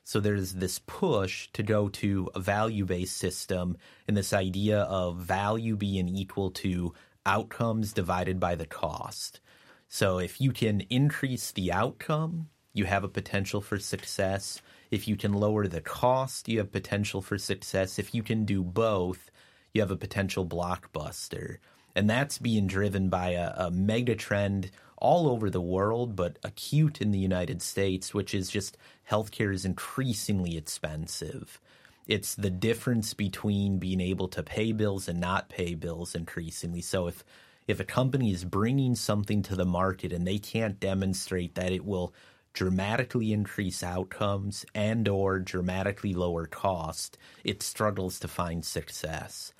So 0.03 0.19
there's 0.19 0.53
this 0.53 0.79
push 0.79 1.49
to 1.53 1.63
go 1.63 1.89
to 1.89 2.29
a 2.35 2.39
value 2.39 2.85
based 2.85 3.17
system 3.17 3.77
and 4.07 4.15
this 4.15 4.33
idea 4.33 4.81
of 4.81 5.17
value 5.17 5.75
being 5.75 6.07
equal 6.07 6.51
to 6.51 6.93
outcomes 7.25 7.91
divided 7.91 8.39
by 8.39 8.53
the 8.53 8.67
cost. 8.67 9.39
So 9.87 10.19
if 10.19 10.39
you 10.39 10.51
can 10.51 10.81
increase 10.89 11.51
the 11.51 11.71
outcome, 11.71 12.49
you 12.73 12.85
have 12.85 13.03
a 13.03 13.09
potential 13.09 13.61
for 13.61 13.79
success. 13.79 14.61
If 14.91 15.07
you 15.07 15.15
can 15.15 15.33
lower 15.33 15.67
the 15.67 15.81
cost, 15.81 16.47
you 16.47 16.59
have 16.59 16.71
potential 16.71 17.21
for 17.21 17.37
success. 17.37 17.97
If 17.97 18.13
you 18.13 18.21
can 18.21 18.45
do 18.45 18.63
both, 18.63 19.31
you 19.75 19.81
have 19.81 19.91
a 19.91 19.97
potential 19.97 20.45
blockbuster. 20.45 21.57
And 21.95 22.09
that's 22.09 22.37
being 22.37 22.65
driven 22.65 23.09
by 23.09 23.31
a, 23.31 23.53
a 23.55 23.71
mega 23.71 24.15
trend 24.15 24.71
all 24.97 25.27
over 25.29 25.49
the 25.49 25.61
world, 25.61 26.15
but 26.15 26.39
acute 26.43 27.01
in 27.01 27.11
the 27.11 27.19
United 27.19 27.61
States, 27.61 28.13
which 28.13 28.33
is 28.33 28.49
just 28.49 28.77
healthcare 29.11 29.53
is 29.53 29.65
increasingly 29.65 30.57
expensive. 30.57 31.59
It's 32.07 32.35
the 32.35 32.49
difference 32.49 33.13
between 33.13 33.77
being 33.77 33.99
able 33.99 34.29
to 34.29 34.43
pay 34.43 34.71
bills 34.71 35.09
and 35.09 35.19
not 35.19 35.49
pay 35.49 35.75
bills 35.75 36.15
increasingly. 36.15 36.81
So 36.81 37.07
if 37.07 37.23
if 37.67 37.79
a 37.79 37.83
company 37.85 38.31
is 38.31 38.45
bringing 38.45 38.95
something 38.95 39.41
to 39.41 39.55
the 39.55 39.65
market 39.65 40.13
and 40.13 40.25
they 40.25 40.37
can't 40.37 40.79
demonstrate 40.79 41.55
that 41.55 41.71
it 41.71 41.83
will 41.83 42.13
dramatically 42.53 43.33
increase 43.33 43.81
outcomes 43.81 44.65
and 44.75 45.07
or 45.07 45.39
dramatically 45.39 46.13
lower 46.13 46.45
cost, 46.45 47.17
it 47.43 47.63
struggles 47.63 48.19
to 48.19 48.27
find 48.27 48.63
success. 48.63 49.51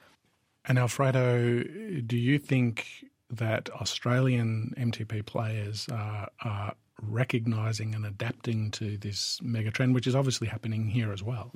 And 0.68 0.80
Alfredo, 0.80 1.64
do 2.06 2.18
you 2.18 2.40
think 2.40 3.06
that 3.30 3.70
Australian 3.72 4.74
MTP 4.78 5.26
players 5.26 5.88
are, 5.92 6.30
are 6.44 6.74
recognizing 7.02 7.94
and 7.94 8.06
adapting 8.06 8.72
to 8.72 8.98
this 8.98 9.40
mega 9.42 9.72
trend, 9.72 9.94
which 9.94 10.08
is 10.08 10.16
obviously 10.16 10.48
happening 10.48 10.88
here 10.88 11.12
as 11.12 11.22
well. 11.22 11.52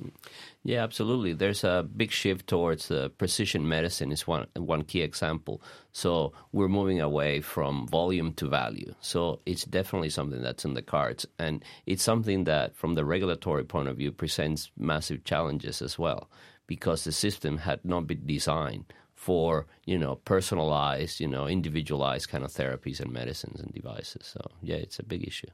Yeah, 0.62 0.82
absolutely. 0.82 1.32
There's 1.32 1.64
a 1.64 1.86
big 1.96 2.10
shift 2.10 2.46
towards 2.46 2.90
uh, 2.90 3.08
precision 3.16 3.66
medicine 3.66 4.12
is 4.12 4.26
one 4.26 4.46
one 4.56 4.82
key 4.82 5.00
example. 5.00 5.62
So 5.92 6.32
we're 6.52 6.68
moving 6.68 7.00
away 7.00 7.40
from 7.40 7.86
volume 7.86 8.32
to 8.34 8.48
value. 8.48 8.94
So 9.00 9.40
it's 9.46 9.64
definitely 9.64 10.10
something 10.10 10.42
that's 10.42 10.64
in 10.64 10.74
the 10.74 10.82
cards, 10.82 11.26
and 11.38 11.64
it's 11.86 12.02
something 12.02 12.44
that, 12.44 12.76
from 12.76 12.94
the 12.94 13.04
regulatory 13.04 13.64
point 13.64 13.88
of 13.88 13.96
view, 13.96 14.12
presents 14.12 14.70
massive 14.76 15.24
challenges 15.24 15.80
as 15.82 15.98
well, 15.98 16.30
because 16.66 17.04
the 17.04 17.12
system 17.12 17.58
had 17.58 17.84
not 17.84 18.06
been 18.06 18.26
designed 18.26 18.92
for 19.20 19.66
you 19.84 19.98
know 19.98 20.14
personalized, 20.24 21.20
you 21.20 21.28
know 21.28 21.46
individualized 21.46 22.30
kind 22.30 22.42
of 22.42 22.50
therapies 22.50 23.00
and 23.00 23.12
medicines 23.12 23.60
and 23.60 23.70
devices. 23.74 24.22
So 24.24 24.40
yeah, 24.62 24.76
it's 24.76 24.98
a 24.98 25.02
big 25.02 25.28
issue. 25.28 25.48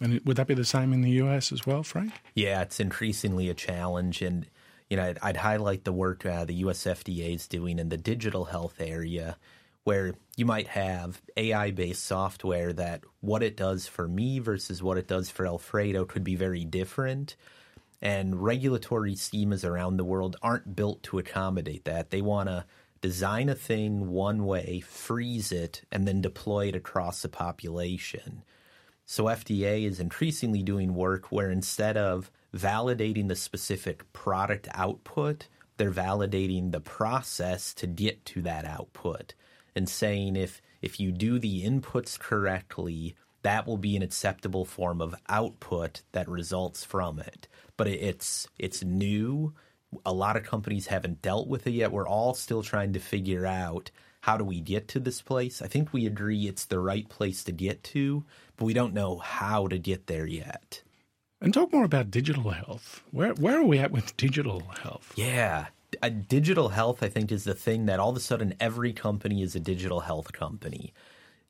And 0.00 0.20
would 0.24 0.36
that 0.38 0.48
be 0.48 0.54
the 0.54 0.64
same 0.64 0.92
in 0.92 1.02
the 1.02 1.22
US 1.22 1.52
as 1.52 1.64
well, 1.64 1.84
Frank? 1.84 2.12
Yeah, 2.34 2.62
it's 2.62 2.80
increasingly 2.80 3.48
a 3.48 3.54
challenge, 3.54 4.22
and 4.22 4.46
you 4.90 4.96
know 4.96 5.04
I'd, 5.04 5.18
I'd 5.22 5.36
highlight 5.36 5.84
the 5.84 5.92
work 5.92 6.26
uh, 6.26 6.46
the 6.46 6.54
US 6.54 6.82
FDA 6.82 7.32
is 7.36 7.46
doing 7.46 7.78
in 7.78 7.90
the 7.90 7.96
digital 7.96 8.46
health 8.46 8.80
area, 8.80 9.36
where 9.84 10.14
you 10.36 10.44
might 10.44 10.66
have 10.66 11.22
AI 11.36 11.70
based 11.70 12.02
software 12.02 12.72
that 12.72 13.04
what 13.20 13.44
it 13.44 13.56
does 13.56 13.86
for 13.86 14.08
me 14.08 14.40
versus 14.40 14.82
what 14.82 14.98
it 14.98 15.06
does 15.06 15.30
for 15.30 15.46
Alfredo 15.46 16.06
could 16.06 16.24
be 16.24 16.34
very 16.34 16.64
different. 16.64 17.36
And 18.02 18.42
regulatory 18.42 19.14
schemas 19.14 19.64
around 19.64 19.96
the 19.96 20.04
world 20.04 20.36
aren't 20.42 20.74
built 20.74 21.04
to 21.04 21.18
accommodate 21.18 21.84
that. 21.84 22.10
They 22.10 22.20
want 22.20 22.48
to 22.48 22.66
design 23.06 23.48
a 23.48 23.54
thing 23.54 24.08
one 24.08 24.44
way, 24.44 24.80
freeze 24.80 25.52
it, 25.52 25.80
and 25.92 26.08
then 26.08 26.20
deploy 26.20 26.66
it 26.66 26.74
across 26.74 27.22
the 27.22 27.28
population. 27.28 28.42
So 29.04 29.26
FDA 29.26 29.84
is 29.84 30.00
increasingly 30.00 30.64
doing 30.64 30.92
work 30.92 31.30
where 31.30 31.48
instead 31.48 31.96
of 31.96 32.32
validating 32.52 33.28
the 33.28 33.36
specific 33.36 34.12
product 34.12 34.66
output, 34.74 35.46
they're 35.76 35.92
validating 35.92 36.72
the 36.72 36.80
process 36.80 37.72
to 37.74 37.86
get 37.86 38.24
to 38.24 38.42
that 38.42 38.64
output 38.64 39.34
and 39.76 39.88
saying 39.88 40.34
if 40.34 40.60
if 40.82 40.98
you 40.98 41.12
do 41.12 41.38
the 41.38 41.64
inputs 41.64 42.18
correctly, 42.18 43.14
that 43.42 43.68
will 43.68 43.78
be 43.78 43.94
an 43.94 44.02
acceptable 44.02 44.64
form 44.64 45.00
of 45.00 45.14
output 45.28 46.02
that 46.10 46.28
results 46.28 46.82
from 46.82 47.20
it. 47.20 47.46
But 47.76 47.86
it's 47.86 48.48
it's 48.58 48.82
new 48.82 49.54
a 50.04 50.12
lot 50.12 50.36
of 50.36 50.44
companies 50.44 50.86
haven't 50.88 51.22
dealt 51.22 51.48
with 51.48 51.66
it 51.66 51.72
yet. 51.72 51.92
We're 51.92 52.08
all 52.08 52.34
still 52.34 52.62
trying 52.62 52.92
to 52.94 53.00
figure 53.00 53.46
out 53.46 53.90
how 54.22 54.36
do 54.36 54.44
we 54.44 54.60
get 54.60 54.88
to 54.88 55.00
this 55.00 55.22
place. 55.22 55.62
I 55.62 55.68
think 55.68 55.92
we 55.92 56.06
agree 56.06 56.46
it's 56.46 56.64
the 56.64 56.80
right 56.80 57.08
place 57.08 57.44
to 57.44 57.52
get 57.52 57.84
to, 57.84 58.24
but 58.56 58.64
we 58.64 58.74
don't 58.74 58.94
know 58.94 59.18
how 59.18 59.68
to 59.68 59.78
get 59.78 60.06
there 60.06 60.26
yet. 60.26 60.82
And 61.40 61.54
talk 61.54 61.72
more 61.72 61.84
about 61.84 62.10
digital 62.10 62.50
health. 62.50 63.02
Where 63.12 63.34
where 63.34 63.58
are 63.58 63.64
we 63.64 63.78
at 63.78 63.92
with 63.92 64.16
digital 64.16 64.62
health? 64.82 65.12
Yeah. 65.16 65.66
A 66.02 66.10
digital 66.10 66.70
health, 66.70 67.02
I 67.02 67.08
think, 67.08 67.30
is 67.30 67.44
the 67.44 67.54
thing 67.54 67.86
that 67.86 68.00
all 68.00 68.10
of 68.10 68.16
a 68.16 68.20
sudden 68.20 68.54
every 68.58 68.92
company 68.92 69.42
is 69.42 69.54
a 69.54 69.60
digital 69.60 70.00
health 70.00 70.32
company. 70.32 70.92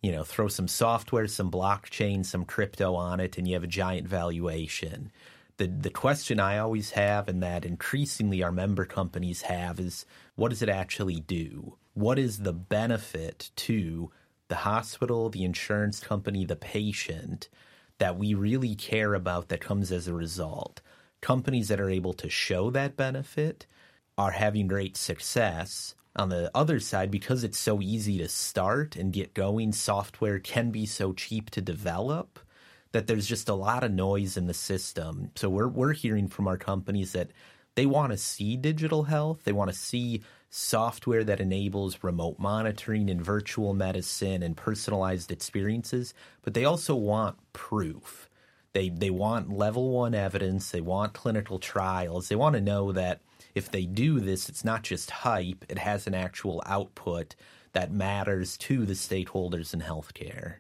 You 0.03 0.13
know, 0.13 0.25
throw 0.25 0.49
some 0.49 0.69
software, 0.69 1.27
some 1.27 1.51
blockchain, 1.51 2.27
some 2.27 2.45
crypto 2.45 2.95
on 2.95 3.19
it, 3.19 3.39
and 3.39 3.49
you 3.49 3.55
have 3.55 3.65
a 3.65 3.69
giant 3.69 4.07
valuation 4.07 5.11
the 5.59 5.67
the 5.67 5.91
question 5.91 6.39
I 6.39 6.59
always 6.59 6.91
have, 6.93 7.29
and 7.29 7.43
that 7.43 7.65
increasingly 7.65 8.43
our 8.43 8.53
member 8.53 8.85
companies 8.85 9.43
have, 9.43 9.81
is 9.81 10.07
what 10.35 10.51
does 10.51 10.63
it 10.63 10.69
actually 10.69 11.21
do? 11.21 11.77
What 11.95 12.19
is 12.19 12.39
the 12.39 12.53
benefit 12.53 13.51
to 13.57 14.11
the 14.49 14.57
hospital, 14.57 15.29
the 15.31 15.45
insurance 15.45 16.01
company, 16.01 16.45
the 16.45 16.57
patient 16.57 17.49
that 17.99 18.19
we 18.19 18.35
really 18.35 18.75
care 18.75 19.15
about 19.15 19.49
that 19.49 19.61
comes 19.61 19.91
as 19.91 20.07
a 20.07 20.15
result? 20.15 20.83
Companies 21.23 21.69
that 21.69 21.81
are 21.81 21.91
able 21.91 22.13
to 22.15 22.29
show 22.29 22.71
that 22.71 22.97
benefit 22.97 23.67
are 24.19 24.33
having 24.33 24.69
great 24.69 24.97
success. 24.97 25.95
On 26.15 26.31
the 26.31 26.51
other 26.55 26.81
side, 26.81 27.11
because 27.11 27.45
it's 27.45 27.59
so 27.59 27.83
easy 27.83 28.17
to 28.19 28.29
start 28.29 28.97
and 28.97 29.13
get 29.13 29.35
going, 29.35 29.73
software 29.73 30.39
can 30.39 30.71
be 30.71 30.87
so 30.87 31.13
cheap 31.13 31.51
to 31.51 31.61
develop 31.61 32.39
that 32.97 33.07
there's 33.07 33.27
just 33.27 33.51
a 33.51 33.55
lot 33.55 33.85
of 33.85 33.93
noise 33.93 34.39
in 34.39 34.47
the 34.47 34.55
system. 34.55 35.31
So 35.35 35.51
we're 35.51 35.69
we're 35.69 35.93
hearing 35.93 36.29
from 36.29 36.49
our 36.49 36.57
companies 36.57 37.13
that 37.13 37.31
they 37.75 37.85
want 37.85 38.13
to 38.13 38.17
see 38.17 38.57
digital 38.57 39.03
health, 39.03 39.45
they 39.45 39.53
want 39.53 39.71
to 39.71 39.77
see 39.77 40.23
software 40.49 41.23
that 41.23 41.39
enables 41.39 42.03
remote 42.03 42.39
monitoring 42.39 43.11
and 43.11 43.23
virtual 43.23 43.75
medicine 43.75 44.43
and 44.43 44.57
personalized 44.57 45.31
experiences, 45.31 46.15
but 46.41 46.55
they 46.55 46.65
also 46.65 46.95
want 46.95 47.37
proof. 47.53 48.31
They 48.73 48.89
they 48.89 49.11
want 49.11 49.53
level 49.53 49.91
1 49.91 50.15
evidence, 50.15 50.71
they 50.71 50.81
want 50.81 51.13
clinical 51.13 51.59
trials. 51.59 52.29
They 52.29 52.37
want 52.37 52.55
to 52.55 52.63
know 52.63 52.93
that 52.93 53.21
if 53.55 53.71
they 53.71 53.85
do 53.85 54.21
this, 54.21 54.49
it's 54.49 54.65
not 54.65 54.83
just 54.83 55.11
hype, 55.11 55.67
it 55.69 55.77
has 55.77 56.07
an 56.07 56.15
actual 56.15 56.63
output 56.65 57.37
that 57.75 57.93
matters 57.93 58.57
to 58.57 58.87
the 58.87 58.95
stakeholders 58.95 59.75
in 59.75 59.83
healthcare. 59.83 60.57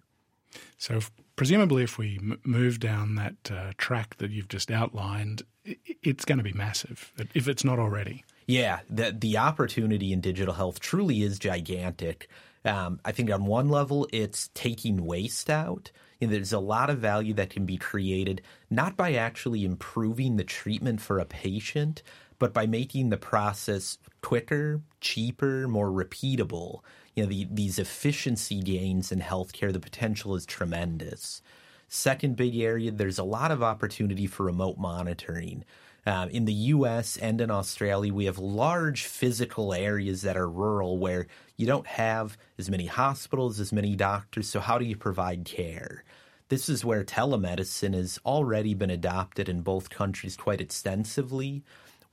So 0.77 1.01
presumably, 1.37 1.85
if 1.85 1.99
we 1.99 2.19
m- 2.21 2.41
move 2.45 2.81
down 2.81 3.15
that 3.15 3.51
uh, 3.51 3.73
track 3.79 4.17
that 4.19 4.31
you've 4.31 4.49
just 4.49 4.71
outlined, 4.71 5.43
it's 5.65 6.25
going 6.25 6.39
to 6.39 6.45
be 6.45 6.53
massive 6.53 7.13
if 7.35 7.49
it's 7.49 7.65
not 7.65 7.79
already. 7.79 8.25
Yeah, 8.47 8.81
the 8.89 9.15
the 9.17 9.39
opportunity 9.39 10.13
in 10.13 10.21
digital 10.21 10.55
health 10.55 10.81
truly 10.81 11.23
is 11.23 11.39
gigantic. 11.39 12.29
Um, 12.65 13.01
I 13.05 13.13
think 13.13 13.31
on 13.31 13.47
one 13.47 13.69
level, 13.69 14.09
it's 14.13 14.51
taking 14.55 15.05
waste 15.05 15.51
out. 15.51 15.93
You 16.21 16.27
know, 16.27 16.33
there's 16.33 16.53
a 16.53 16.59
lot 16.59 16.91
of 16.91 16.99
value 16.99 17.35
that 17.35 17.51
can 17.51 17.67
be 17.67 17.77
created 17.77 18.43
not 18.71 18.97
by 18.97 19.15
actually 19.15 19.65
improving 19.65 20.37
the 20.37 20.45
treatment 20.45 21.01
for 21.01 21.19
a 21.19 21.25
patient, 21.25 22.03
but 22.39 22.53
by 22.53 22.67
making 22.67 23.11
the 23.11 23.17
process 23.17 23.99
quicker, 24.23 24.81
cheaper, 25.01 25.69
more 25.69 25.91
repeatable 25.91 26.81
you 27.17 27.23
know, 27.23 27.29
the, 27.31 27.49
these 27.51 27.79
efficiency 27.79 28.61
gains 28.61 29.11
in 29.11 29.21
healthcare, 29.21 29.73
the 29.73 29.81
potential 29.81 30.37
is 30.37 30.45
tremendous. 30.45 31.41
Second 31.89 32.37
big 32.37 32.57
area, 32.59 32.91
there's 32.91 33.19
a 33.19 33.25
lot 33.25 33.51
of 33.51 33.63
opportunity 33.63 34.27
for 34.27 34.45
remote 34.45 34.77
monitoring. 34.77 35.65
Um, 36.05 36.29
in 36.29 36.45
the 36.45 36.53
US 36.53 37.17
and 37.17 37.41
in 37.41 37.51
Australia, 37.51 38.13
we 38.13 38.27
have 38.27 38.39
large 38.39 39.05
physical 39.05 39.73
areas 39.73 40.23
that 40.23 40.37
are 40.37 40.49
rural 40.49 40.99
where 40.99 41.27
you 41.57 41.67
don't 41.67 41.87
have 41.87 42.37
as 42.59 42.71
many 42.71 42.87
hospitals, 42.87 43.59
as 43.59 43.73
many 43.73 43.97
doctors. 43.97 44.49
So, 44.49 44.61
how 44.61 44.79
do 44.79 44.85
you 44.85 44.97
provide 44.97 45.45
care? 45.45 46.05
This 46.49 46.69
is 46.69 46.85
where 46.85 47.03
telemedicine 47.03 47.95
has 47.95 48.21
already 48.25 48.75
been 48.75 48.91
adopted 48.91 49.49
in 49.49 49.63
both 49.63 49.91
countries 49.91 50.37
quite 50.37 50.61
extensively 50.61 51.65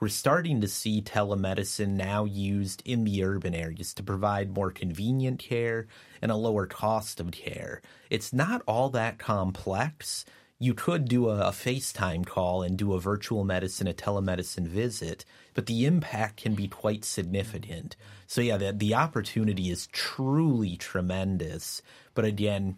we're 0.04 0.10
starting 0.10 0.60
to 0.60 0.68
see 0.68 1.02
telemedicine 1.02 1.92
now 1.92 2.26
used 2.26 2.82
in 2.84 3.06
the 3.06 3.24
urban 3.24 3.56
areas 3.56 3.94
to 3.94 4.04
provide 4.04 4.54
more 4.54 4.70
convenient 4.70 5.39
care 5.39 5.88
and 6.22 6.30
a 6.30 6.36
lower 6.36 6.68
cost 6.68 7.22
of 7.22 7.32
care. 7.32 7.82
It's 8.10 8.34
not 8.34 8.62
all 8.68 8.89
that 8.89 9.18
complex. 9.18 10.26
You 10.60 10.74
could 10.74 11.08
do 11.08 11.30
a, 11.30 11.48
a 11.48 11.52
FaceTime 11.52 12.26
call 12.26 12.63
and 12.63 12.78
do 12.78 12.92
a 12.92 13.00
virtual 13.00 13.46
medicine, 13.46 13.88
a 13.88 13.94
telemedicine 13.94 14.68
visit, 14.68 15.24
but 15.54 15.68
the 15.68 15.86
impact 15.86 16.36
can 16.36 16.54
be 16.54 16.68
quite 16.68 17.06
significant. 17.06 17.96
So, 18.28 18.42
yeah, 18.42 18.58
the, 18.58 18.74
the 18.74 18.96
opportunity 18.96 19.72
is 19.72 19.88
truly 19.88 20.76
tremendous. 20.76 21.82
But 22.13 22.26
again, 22.26 22.76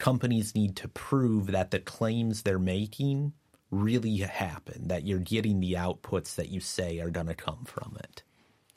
companies 0.00 0.56
need 0.56 0.74
to 0.78 0.88
prove 0.88 1.46
that 1.46 1.70
the 1.70 1.78
claims 1.78 2.42
they're 2.42 2.58
making 2.58 3.34
really 3.70 4.16
happen, 4.18 4.88
that 4.88 5.06
you're 5.06 5.18
getting 5.18 5.60
the 5.60 5.74
outputs 5.74 6.36
that 6.36 6.48
you 6.48 6.60
say 6.60 7.00
are 7.00 7.10
going 7.10 7.26
to 7.26 7.34
come 7.34 7.64
from 7.64 7.96
it. 7.98 8.22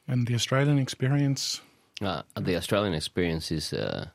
And 0.07 0.27
the 0.27 0.35
Australian 0.35 0.79
experience? 0.79 1.61
Uh, 2.01 2.23
the 2.39 2.55
Australian 2.55 2.93
experience 2.93 3.51
is 3.51 3.73
uh, 3.73 4.07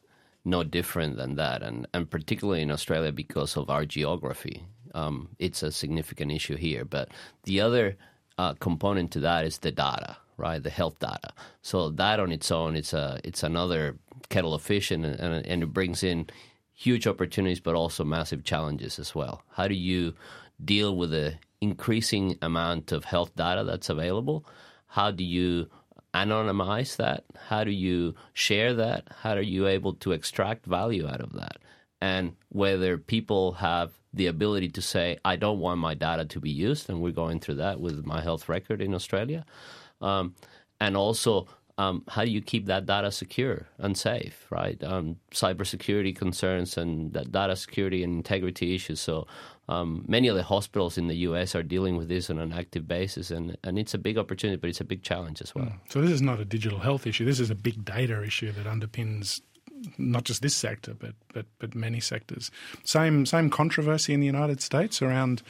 no 0.45 0.65
different 0.65 1.17
than 1.17 1.37
that, 1.37 1.63
and, 1.63 1.87
and 1.95 2.11
particularly 2.11 2.63
in 2.63 2.71
Australia 2.71 3.13
because 3.13 3.57
of 3.57 3.71
our 3.71 3.85
geography. 3.85 4.65
Um, 4.95 5.29
it's 5.39 5.63
a 5.63 5.73
significant 5.73 6.33
issue 6.33 6.57
here. 6.57 6.85
But 6.85 7.09
the 7.45 7.61
other 7.61 7.97
uh, 8.39 8.55
component 8.55 9.11
to 9.13 9.21
that 9.21 9.45
is 9.45 9.59
the 9.59 9.71
data, 9.71 10.17
right? 10.37 10.63
The 10.63 10.71
health 10.71 10.99
data. 10.99 11.33
So 11.63 11.91
that 11.91 12.21
on 12.21 12.33
its 12.33 12.51
own, 12.51 12.77
it's 12.77 12.93
a 12.93 13.21
it's 13.25 13.43
another 13.43 13.97
kettle 14.29 14.55
of 14.55 14.63
fish, 14.63 14.91
and, 14.91 15.05
and, 15.05 15.47
and 15.47 15.63
it 15.63 15.73
brings 15.73 16.03
in 16.03 16.27
huge 16.73 17.07
opportunities, 17.07 17.61
but 17.61 17.75
also 17.75 18.05
massive 18.05 18.45
challenges 18.45 18.99
as 18.99 19.15
well. 19.15 19.43
How 19.53 19.69
do 19.69 19.75
you 19.75 20.15
deal 20.63 20.97
with 20.97 21.11
the 21.11 21.35
increasing 21.61 22.37
amount 22.43 22.93
of 22.93 23.05
health 23.05 23.35
data 23.37 23.65
that's 23.65 23.89
available? 23.89 24.45
How 24.87 25.11
do 25.11 25.25
you 25.25 25.69
anonymize 26.13 26.97
that? 26.97 27.25
How 27.49 27.65
do 27.65 27.71
you 27.71 28.15
share 28.33 28.75
that? 28.75 29.09
How 29.23 29.33
are 29.33 29.41
you 29.41 29.67
able 29.67 29.95
to 29.95 30.13
extract 30.13 30.67
value 30.67 31.09
out 31.09 31.21
of 31.21 31.33
that? 31.33 31.59
And 32.01 32.37
whether 32.51 32.99
people 32.99 33.53
have 33.53 33.93
the 34.13 34.27
ability 34.27 34.69
to 34.69 34.83
say, 34.83 35.19
I 35.25 35.37
don't 35.37 35.59
want 35.59 35.81
my 35.81 35.95
data 35.95 36.25
to 36.25 36.41
be 36.41 36.51
used, 36.51 36.89
and 36.89 37.01
we're 37.01 37.11
going 37.11 37.41
through 37.41 37.57
that 37.57 37.81
with 37.81 38.07
my 38.07 38.21
health 38.21 38.49
record 38.49 38.81
in 38.81 38.95
Australia. 38.95 39.45
Um, 40.01 40.35
and 40.81 40.97
also, 40.97 41.49
um, 41.79 42.05
how 42.09 42.25
do 42.25 42.31
you 42.31 42.41
keep 42.41 42.67
that 42.67 42.87
data 42.87 43.11
secure 43.11 43.67
and 43.79 43.99
safe, 43.99 44.47
right? 44.51 44.83
Um, 44.85 45.17
cybersecurity 45.33 46.15
concerns 46.15 46.79
and 46.79 47.13
data 47.33 47.57
security 47.57 48.05
and 48.05 48.15
integrity 48.15 48.75
issues. 48.75 49.01
So 49.01 49.27
um, 49.69 50.05
many 50.07 50.29
of 50.29 50.37
the 50.37 50.43
hospitals 50.43 50.99
in 50.99 51.09
the 51.09 51.17
U.S. 51.17 51.55
are 51.55 51.63
dealing 51.63 51.97
with 51.97 52.09
this 52.09 52.29
on 52.29 52.39
an 52.39 52.53
active 52.53 52.87
basis, 52.87 53.31
and, 53.31 53.57
and 53.65 53.79
it's 53.79 53.95
a 53.95 53.99
big 53.99 54.19
opportunity, 54.19 54.59
but 54.59 54.69
it's 54.69 54.81
a 54.81 54.85
big 54.85 55.03
challenge 55.03 55.41
as 55.41 55.55
well. 55.55 55.67
Mm. 55.67 55.79
So 55.89 56.01
this 56.03 56.11
is 56.11 56.23
not 56.23 56.41
a 56.41 56.45
digital 56.45 56.81
health 56.81 57.07
issue. 57.07 57.25
This 57.25 57.41
is 57.41 57.51
a 57.51 57.55
big 57.55 57.85
data 57.85 58.23
issue 58.23 58.53
that 58.53 58.67
underpins 58.67 59.41
not 59.99 60.25
just 60.25 60.43
this 60.43 60.55
sector, 60.55 60.95
but 60.95 61.15
but 61.33 61.47
but 61.59 61.75
many 61.75 62.01
sectors. 62.01 62.51
Same 62.85 63.27
same 63.27 63.51
controversy 63.51 64.13
in 64.13 64.21
the 64.21 64.27
United 64.27 64.61
States 64.61 65.03
around 65.03 65.43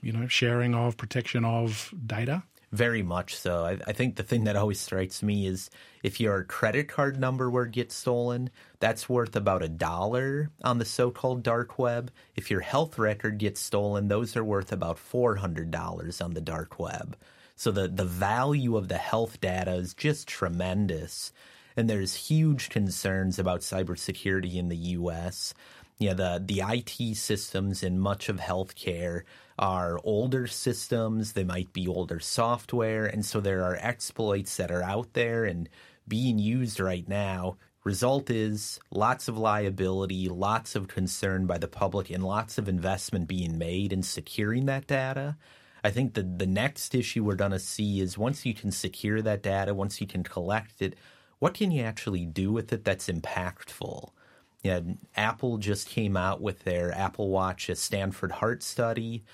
you 0.00 0.12
know 0.12 0.26
sharing 0.26 0.74
of 0.74 0.96
protection 0.96 1.44
of 1.44 1.92
data. 2.06 2.42
Very 2.72 3.02
much 3.02 3.36
so. 3.36 3.66
I, 3.66 3.78
I, 3.86 3.92
think 3.92 4.16
the 4.16 4.22
thing 4.22 4.44
that 4.44 4.56
always 4.56 4.80
strikes 4.80 5.22
me 5.22 5.46
is 5.46 5.68
if 6.02 6.18
your 6.18 6.42
credit 6.44 6.88
card 6.88 7.20
number 7.20 7.50
were 7.50 7.66
to 7.66 7.70
get 7.70 7.92
stolen, 7.92 8.48
that's 8.80 9.10
worth 9.10 9.36
about 9.36 9.62
a 9.62 9.68
dollar 9.68 10.50
on 10.64 10.78
the 10.78 10.86
so-called 10.86 11.42
dark 11.42 11.78
web. 11.78 12.10
If 12.34 12.50
your 12.50 12.62
health 12.62 12.98
record 12.98 13.36
gets 13.36 13.60
stolen, 13.60 14.08
those 14.08 14.38
are 14.38 14.44
worth 14.44 14.72
about 14.72 14.98
four 14.98 15.36
hundred 15.36 15.70
dollars 15.70 16.22
on 16.22 16.32
the 16.32 16.40
dark 16.40 16.78
web. 16.78 17.14
So 17.56 17.70
the 17.70 17.88
the 17.88 18.06
value 18.06 18.78
of 18.78 18.88
the 18.88 18.96
health 18.96 19.38
data 19.38 19.74
is 19.74 19.92
just 19.92 20.26
tremendous, 20.26 21.30
and 21.76 21.90
there's 21.90 22.14
huge 22.14 22.70
concerns 22.70 23.38
about 23.38 23.60
cybersecurity 23.60 24.54
in 24.54 24.70
the 24.70 24.76
U.S. 24.76 25.52
You 25.98 26.08
know, 26.08 26.14
the 26.14 26.42
the 26.42 26.62
IT 26.66 27.16
systems 27.18 27.82
in 27.82 27.98
much 27.98 28.30
of 28.30 28.38
healthcare 28.38 29.24
are 29.58 30.00
older 30.04 30.46
systems, 30.46 31.32
they 31.32 31.44
might 31.44 31.72
be 31.72 31.86
older 31.86 32.20
software, 32.20 33.06
and 33.06 33.24
so 33.24 33.40
there 33.40 33.62
are 33.62 33.76
exploits 33.80 34.56
that 34.56 34.70
are 34.70 34.82
out 34.82 35.12
there 35.12 35.44
and 35.44 35.68
being 36.08 36.38
used 36.38 36.80
right 36.80 37.08
now. 37.08 37.56
Result 37.84 38.30
is 38.30 38.78
lots 38.92 39.26
of 39.26 39.36
liability, 39.36 40.28
lots 40.28 40.76
of 40.76 40.88
concern 40.88 41.46
by 41.46 41.58
the 41.58 41.68
public, 41.68 42.10
and 42.10 42.24
lots 42.24 42.56
of 42.56 42.68
investment 42.68 43.26
being 43.26 43.58
made 43.58 43.92
in 43.92 44.02
securing 44.02 44.66
that 44.66 44.86
data. 44.86 45.36
I 45.84 45.90
think 45.90 46.14
the 46.14 46.22
the 46.22 46.46
next 46.46 46.94
issue 46.94 47.24
we're 47.24 47.34
going 47.34 47.50
to 47.50 47.58
see 47.58 48.00
is 48.00 48.16
once 48.16 48.46
you 48.46 48.54
can 48.54 48.70
secure 48.70 49.20
that 49.22 49.42
data, 49.42 49.74
once 49.74 50.00
you 50.00 50.06
can 50.06 50.22
collect 50.22 50.80
it, 50.80 50.94
what 51.40 51.54
can 51.54 51.72
you 51.72 51.82
actually 51.82 52.24
do 52.24 52.52
with 52.52 52.72
it 52.72 52.84
that's 52.84 53.08
impactful? 53.08 54.10
Yeah, 54.62 54.80
Apple 55.16 55.58
just 55.58 55.88
came 55.88 56.16
out 56.16 56.40
with 56.40 56.60
their 56.60 56.92
Apple 56.92 57.30
Watch 57.30 57.68
a 57.68 57.74
Stanford 57.74 58.32
Heart 58.32 58.62
Study, 58.62 59.24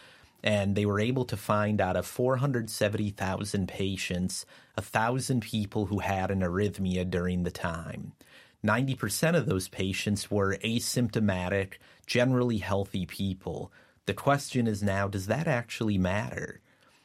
and 0.43 0.75
they 0.75 0.87
were 0.87 1.01
able 1.01 1.27
to 1.27 1.37
find 1.37 1.81
out 1.81 1.97
of 1.97 2.07
470,000 2.07 3.69
patients, 3.69 4.47
1,000 4.75 5.41
people 5.41 5.87
who 5.87 5.99
had 5.99 6.31
an 6.31 6.41
arrhythmia 6.41 7.09
during 7.11 7.43
the 7.43 7.51
time. 7.51 8.13
90% 8.65 9.37
of 9.37 9.47
those 9.47 9.69
patients 9.69 10.31
were 10.31 10.57
asymptomatic, 10.65 11.75
generally 12.07 12.59
healthy 12.59 13.05
people. 13.05 13.71
The 14.07 14.15
question 14.15 14.67
is 14.67 14.83
now 14.83 15.09
does 15.09 15.27
that 15.27 15.47
actually 15.47 15.99
matter? 15.99 16.61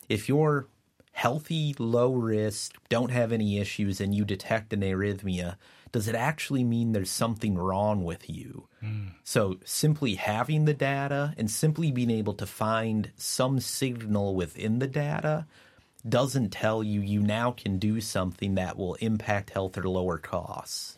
If 0.07 0.29
you're 0.29 0.67
healthy, 1.11 1.75
low 1.77 2.13
risk, 2.13 2.75
don't 2.89 3.11
have 3.11 3.31
any 3.31 3.59
issues, 3.59 3.99
and 3.99 4.15
you 4.15 4.25
detect 4.25 4.73
an 4.73 4.81
arrhythmia, 4.81 5.57
does 5.93 6.07
it 6.07 6.15
actually 6.15 6.63
mean 6.63 6.91
there's 6.91 7.09
something 7.09 7.55
wrong 7.55 8.03
with 8.03 8.29
you? 8.29 8.67
Mm. 8.83 9.11
So 9.23 9.59
simply 9.63 10.15
having 10.15 10.65
the 10.65 10.73
data 10.73 11.33
and 11.37 11.49
simply 11.49 11.91
being 11.91 12.09
able 12.09 12.33
to 12.33 12.47
find 12.47 13.11
some 13.15 13.61
signal 13.61 14.35
within 14.35 14.79
the 14.79 14.87
data 14.87 15.45
doesn't 16.07 16.49
tell 16.49 16.83
you 16.83 16.99
you 16.99 17.21
now 17.21 17.51
can 17.51 17.77
do 17.77 18.01
something 18.01 18.55
that 18.55 18.75
will 18.75 18.95
impact 18.95 19.51
health 19.51 19.77
or 19.77 19.87
lower 19.87 20.17
costs. 20.17 20.97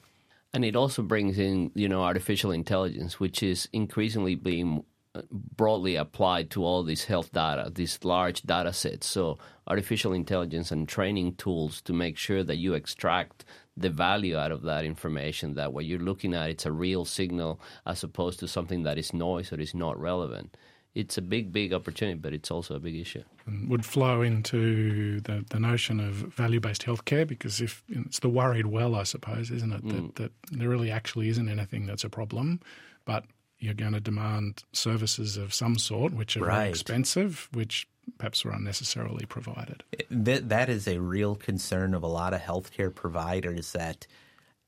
And 0.53 0.63
it 0.63 0.77
also 0.77 1.01
brings 1.01 1.38
in, 1.38 1.71
you 1.75 1.89
know, 1.89 2.01
artificial 2.01 2.51
intelligence, 2.51 3.19
which 3.19 3.43
is 3.43 3.67
increasingly 3.73 4.36
being 4.36 4.86
uh, 5.13 5.23
broadly 5.31 5.97
applied 5.97 6.49
to 6.51 6.63
all 6.63 6.84
these 6.84 7.03
health 7.03 7.34
data, 7.34 7.69
these 7.75 7.99
large 8.03 8.43
data 8.43 8.71
sets. 8.71 9.08
So 9.08 9.38
artificial 9.67 10.13
intelligence 10.13 10.71
and 10.71 10.88
training 10.88 11.36
tools 11.36 11.81
to 11.81 11.91
make 11.93 12.17
sure 12.17 12.43
that 12.45 12.55
you 12.55 12.73
extract 12.73 13.43
the 13.77 13.89
value 13.89 14.38
out 14.38 14.51
of 14.51 14.61
that 14.63 14.85
information 14.85 15.55
that 15.55 15.73
what 15.73 15.85
you're 15.85 15.99
looking 15.99 16.33
at 16.33 16.49
it's 16.49 16.65
a 16.65 16.71
real 16.71 17.05
signal 17.05 17.59
as 17.85 18.03
opposed 18.03 18.39
to 18.39 18.47
something 18.47 18.83
that 18.83 18.97
is 18.97 19.13
noise 19.13 19.51
or 19.51 19.59
is 19.59 19.73
not 19.73 19.99
relevant 19.99 20.55
it's 20.93 21.17
a 21.17 21.21
big 21.21 21.51
big 21.51 21.73
opportunity 21.73 22.17
but 22.17 22.33
it's 22.33 22.49
also 22.49 22.75
a 22.75 22.79
big 22.79 22.95
issue 22.95 23.23
and 23.45 23.69
would 23.69 23.85
flow 23.85 24.21
into 24.21 25.19
the, 25.21 25.45
the 25.49 25.59
notion 25.59 25.99
of 25.99 26.13
value-based 26.15 26.83
healthcare 26.83 27.27
because 27.27 27.61
if 27.61 27.83
it's 27.89 28.19
the 28.19 28.29
worried 28.29 28.67
well 28.67 28.95
i 28.95 29.03
suppose 29.03 29.51
isn't 29.51 29.73
it 29.73 29.83
mm. 29.83 29.91
that, 29.91 30.15
that 30.15 30.31
there 30.57 30.69
really 30.69 30.89
actually 30.89 31.27
isn't 31.27 31.49
anything 31.49 31.85
that's 31.85 32.03
a 32.03 32.09
problem 32.09 32.59
but 33.03 33.25
you're 33.59 33.73
going 33.73 33.93
to 33.93 33.99
demand 33.99 34.63
services 34.73 35.38
of 35.38 35.53
some 35.53 35.77
sort 35.77 36.13
which 36.13 36.38
are 36.38 36.45
right. 36.45 36.69
expensive 36.69 37.49
which 37.53 37.88
perhaps 38.18 38.46
were 38.46 38.52
unnecessarily 38.52 39.26
provided. 39.26 39.84
That, 40.10 40.50
that 40.50 40.70
is 40.70 40.88
a 40.88 41.00
real 41.00 41.36
concern 41.36 41.94
of 41.94 42.04
a 42.04 42.08
lot 42.08 42.34
of 42.34 42.41
healthcare 42.41 42.94
providers 42.94 43.72
that 43.74 44.08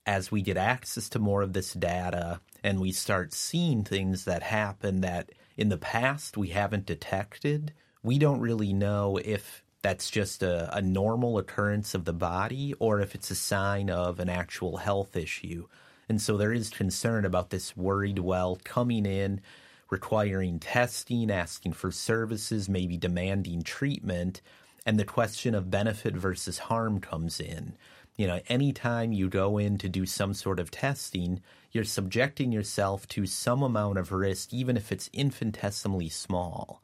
as 0.06 0.32
we 0.32 0.42
get 0.42 0.58
access 0.58 1.10
to 1.10 1.20
more 1.20 1.42
of 1.42 1.54
this 1.54 1.74
data 1.74 2.40
and 2.64 2.80
we 2.80 2.92
start 2.92 3.34
seeing 3.34 3.84
things 3.84 4.26
that 4.26 4.44
happen 4.44 5.02
that 5.02 5.32
in 5.58 5.70
the 5.70 5.78
past 5.78 6.38
we 6.38 6.50
haven't 6.50 6.86
detected, 6.86 7.74
we 8.04 8.18
don't 8.18 8.40
really 8.40 8.74
know 8.74 9.18
if 9.24 9.64
that's 9.82 10.10
just 10.10 10.44
a, 10.44 10.76
a 10.76 10.82
normal 10.82 11.38
occurrence 11.38 11.94
of 11.94 12.06
the 12.06 12.14
body 12.14 12.74
or 12.80 13.00
if 13.00 13.16
it's 13.16 13.32
a 13.32 13.36
sign 13.36 13.90
of 13.90 14.20
an 14.20 14.30
actual 14.30 14.78
health 14.78 15.16
issue. 15.16 15.68
And 16.10 16.22
so 16.22 16.38
there 16.38 16.54
is 16.54 16.70
concern 16.70 17.26
about 17.26 17.50
this 17.50 17.76
worried 17.76 18.20
well 18.20 18.58
coming 18.64 19.06
in 19.06 19.42
requiring 19.90 20.60
testing, 20.60 21.32
asking 21.32 21.74
for 21.74 21.92
services, 21.92 22.68
maybe 22.68 22.98
demanding 22.98 23.62
treatment, 23.62 24.42
and 24.86 25.00
the 25.00 25.06
question 25.06 25.54
of 25.56 25.72
benefit 25.72 26.16
versus 26.16 26.60
harm 26.60 27.00
comes 27.00 27.40
in. 27.40 27.74
You 28.16 28.28
know, 28.28 28.40
anytime 28.48 29.12
you 29.12 29.30
go 29.30 29.58
in 29.58 29.78
to 29.78 29.90
do 29.90 30.06
some 30.06 30.34
sort 30.34 30.60
of 30.60 30.72
testing, 30.72 31.42
you're 31.72 31.84
subjecting 31.84 32.52
yourself 32.52 33.08
to 33.10 33.26
some 33.26 33.62
amount 33.62 34.00
of 34.00 34.12
risk, 34.12 34.54
even 34.54 34.76
if 34.76 34.92
it's 34.92 35.10
infinitesimally 35.14 36.10
small. 36.10 36.82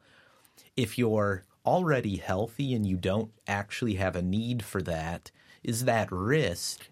If 0.77 0.97
you're 0.97 1.43
already 1.65 2.17
healthy 2.17 2.73
and 2.73 2.85
you 2.85 2.97
don't 2.97 3.31
actually 3.47 3.95
have 3.95 4.15
a 4.15 4.21
need 4.21 4.63
for 4.63 4.81
that, 4.83 5.31
is 5.63 5.85
that 5.85 6.11
risk 6.11 6.89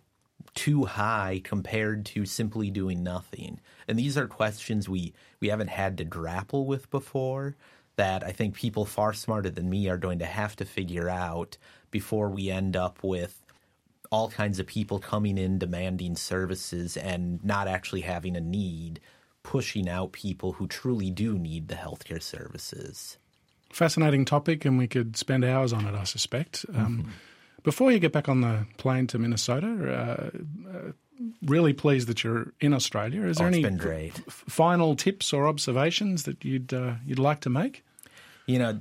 too 0.54 0.86
high 0.86 1.42
compared 1.44 2.06
to 2.08 2.26
simply 2.26 2.72
doing 2.72 3.04
nothing? 3.04 3.60
And 3.88 3.98
these 3.98 4.18
are 4.18 4.28
questions 4.28 4.90
we, 4.90 5.14
we 5.40 5.50
haven't 5.50 5.70
had 5.70 5.98
to 5.98 6.04
grapple 6.04 6.66
with 6.66 6.90
before 6.90 7.56
that 7.96 8.24
I 8.24 8.32
think 8.32 8.56
people 8.56 8.86
far 8.86 9.14
smarter 9.14 9.50
than 9.50 9.70
me 9.70 9.90
are 9.90 9.98
going 9.98 10.20
to 10.20 10.26
have 10.26 10.56
to 10.58 10.66
figure 10.66 11.10
out 11.10 11.58
before 11.92 12.30
we 12.30 12.50
end 12.50 12.76
up 12.76 13.04
with 13.04 13.42
all 14.12 14.30
kinds 14.30 14.60
of 14.60 14.68
people 14.68 15.00
coming 15.00 15.38
in 15.38 15.58
demanding 15.58 16.16
services 16.16 16.98
and 16.98 17.44
not 17.44 17.68
actually 17.68 18.02
having 18.02 18.36
a 18.36 18.42
need, 18.42 19.00
pushing 19.44 19.88
out 19.88 20.12
people 20.12 20.54
who 20.54 20.68
truly 20.68 21.10
do 21.10 21.38
need 21.38 21.68
the 21.68 21.76
healthcare 21.76 22.22
services. 22.22 23.18
Fascinating 23.72 24.26
topic, 24.26 24.66
and 24.66 24.78
we 24.78 24.88
could 24.88 25.16
spend 25.16 25.46
hours 25.46 25.72
on 25.72 25.86
it, 25.86 25.96
I 25.96 26.04
suspect. 26.04 26.66
Um, 26.74 27.04
mm-hmm. 27.04 27.12
Before 27.64 27.92
you 27.92 28.00
get 28.00 28.12
back 28.12 28.28
on 28.28 28.42
the 28.42 28.66
plane 28.78 29.08
to 29.08 29.20
Minnesota, 29.20 29.68
uh, 29.68 30.70
uh, 30.70 30.92
really 31.46 31.74
pleased 31.74 32.08
that 32.08 32.24
you're 32.24 32.54
in 32.60 32.74
Australia. 32.74 33.24
Is 33.24 33.38
there 33.38 33.48
oh, 33.48 33.50
any 33.50 33.66
f- 33.66 34.44
final 34.48 34.96
tips 34.96 35.34
or 35.34 35.48
observations 35.48 36.24
that 36.24 36.44
you'd 36.44 36.74
uh, 36.74 36.96
you'd 37.06 37.20
like 37.20 37.42
to 37.42 37.50
make? 37.50 37.84
You 38.48 38.60
know, 38.60 38.80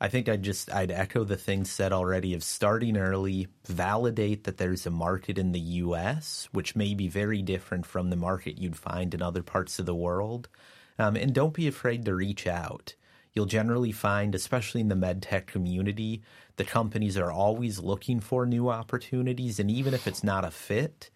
I 0.00 0.08
think 0.08 0.28
I'd 0.28 0.42
just 0.42 0.72
I'd 0.72 0.90
echo 0.90 1.24
the 1.24 1.36
things 1.36 1.70
said 1.70 1.92
already 1.92 2.32
of 2.34 2.42
starting 2.42 2.96
early, 2.96 3.48
validate 3.66 4.44
that 4.44 4.56
there's 4.56 4.86
a 4.86 4.90
market 4.90 5.36
in 5.36 5.52
the 5.52 5.60
U.S. 5.60 6.48
which 6.52 6.76
may 6.76 6.94
be 6.94 7.08
very 7.08 7.42
different 7.42 7.84
from 7.84 8.10
the 8.10 8.16
market 8.16 8.58
you'd 8.58 8.76
find 8.76 9.12
in 9.12 9.22
other 9.22 9.42
parts 9.42 9.78
of 9.78 9.86
the 9.86 9.94
world, 9.94 10.48
um, 10.98 11.16
and 11.16 11.34
don't 11.34 11.54
be 11.54 11.68
afraid 11.68 12.04
to 12.04 12.14
reach 12.14 12.46
out. 12.46 12.94
You'll 13.32 13.46
generally 13.46 13.92
find, 13.92 14.34
especially 14.34 14.80
in 14.80 14.88
the 14.88 14.96
medtech 14.96 15.46
community, 15.46 16.22
the 16.60 16.64
companies 16.66 17.16
are 17.16 17.32
always 17.32 17.78
looking 17.78 18.20
for 18.20 18.44
new 18.44 18.68
opportunities. 18.68 19.58
And 19.58 19.70
even 19.70 19.94
if 19.94 20.06
it's 20.06 20.22
not 20.22 20.44
a 20.44 20.50
fit, 20.50 21.08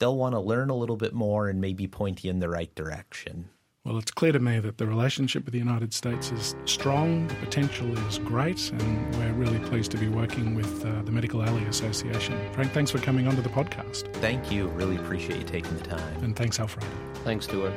they'll 0.00 0.16
want 0.16 0.34
to 0.34 0.40
learn 0.40 0.70
a 0.70 0.74
little 0.74 0.96
bit 0.96 1.14
more 1.14 1.48
and 1.48 1.60
maybe 1.60 1.86
point 1.86 2.24
you 2.24 2.30
in 2.30 2.40
the 2.40 2.48
right 2.48 2.74
direction. 2.74 3.48
Well, 3.84 3.98
it's 3.98 4.10
clear 4.10 4.32
to 4.32 4.40
me 4.40 4.58
that 4.58 4.76
the 4.76 4.86
relationship 4.86 5.44
with 5.44 5.52
the 5.52 5.60
United 5.60 5.94
States 5.94 6.32
is 6.32 6.56
strong, 6.64 7.28
the 7.28 7.34
potential 7.36 7.96
is 8.08 8.18
great, 8.18 8.72
and 8.72 9.14
we're 9.14 9.32
really 9.34 9.60
pleased 9.60 9.92
to 9.92 9.98
be 9.98 10.08
working 10.08 10.56
with 10.56 10.84
uh, 10.84 11.02
the 11.02 11.12
Medical 11.12 11.44
Alley 11.44 11.64
Association. 11.66 12.36
Frank, 12.52 12.72
thanks 12.72 12.90
for 12.90 12.98
coming 12.98 13.28
onto 13.28 13.40
the 13.40 13.48
podcast. 13.50 14.12
Thank 14.14 14.50
you. 14.50 14.66
Really 14.70 14.96
appreciate 14.96 15.38
you 15.38 15.44
taking 15.44 15.76
the 15.76 15.84
time. 15.84 16.24
And 16.24 16.34
thanks, 16.34 16.58
Alfredo. 16.58 16.88
Thanks, 17.22 17.44
Stuart. 17.44 17.72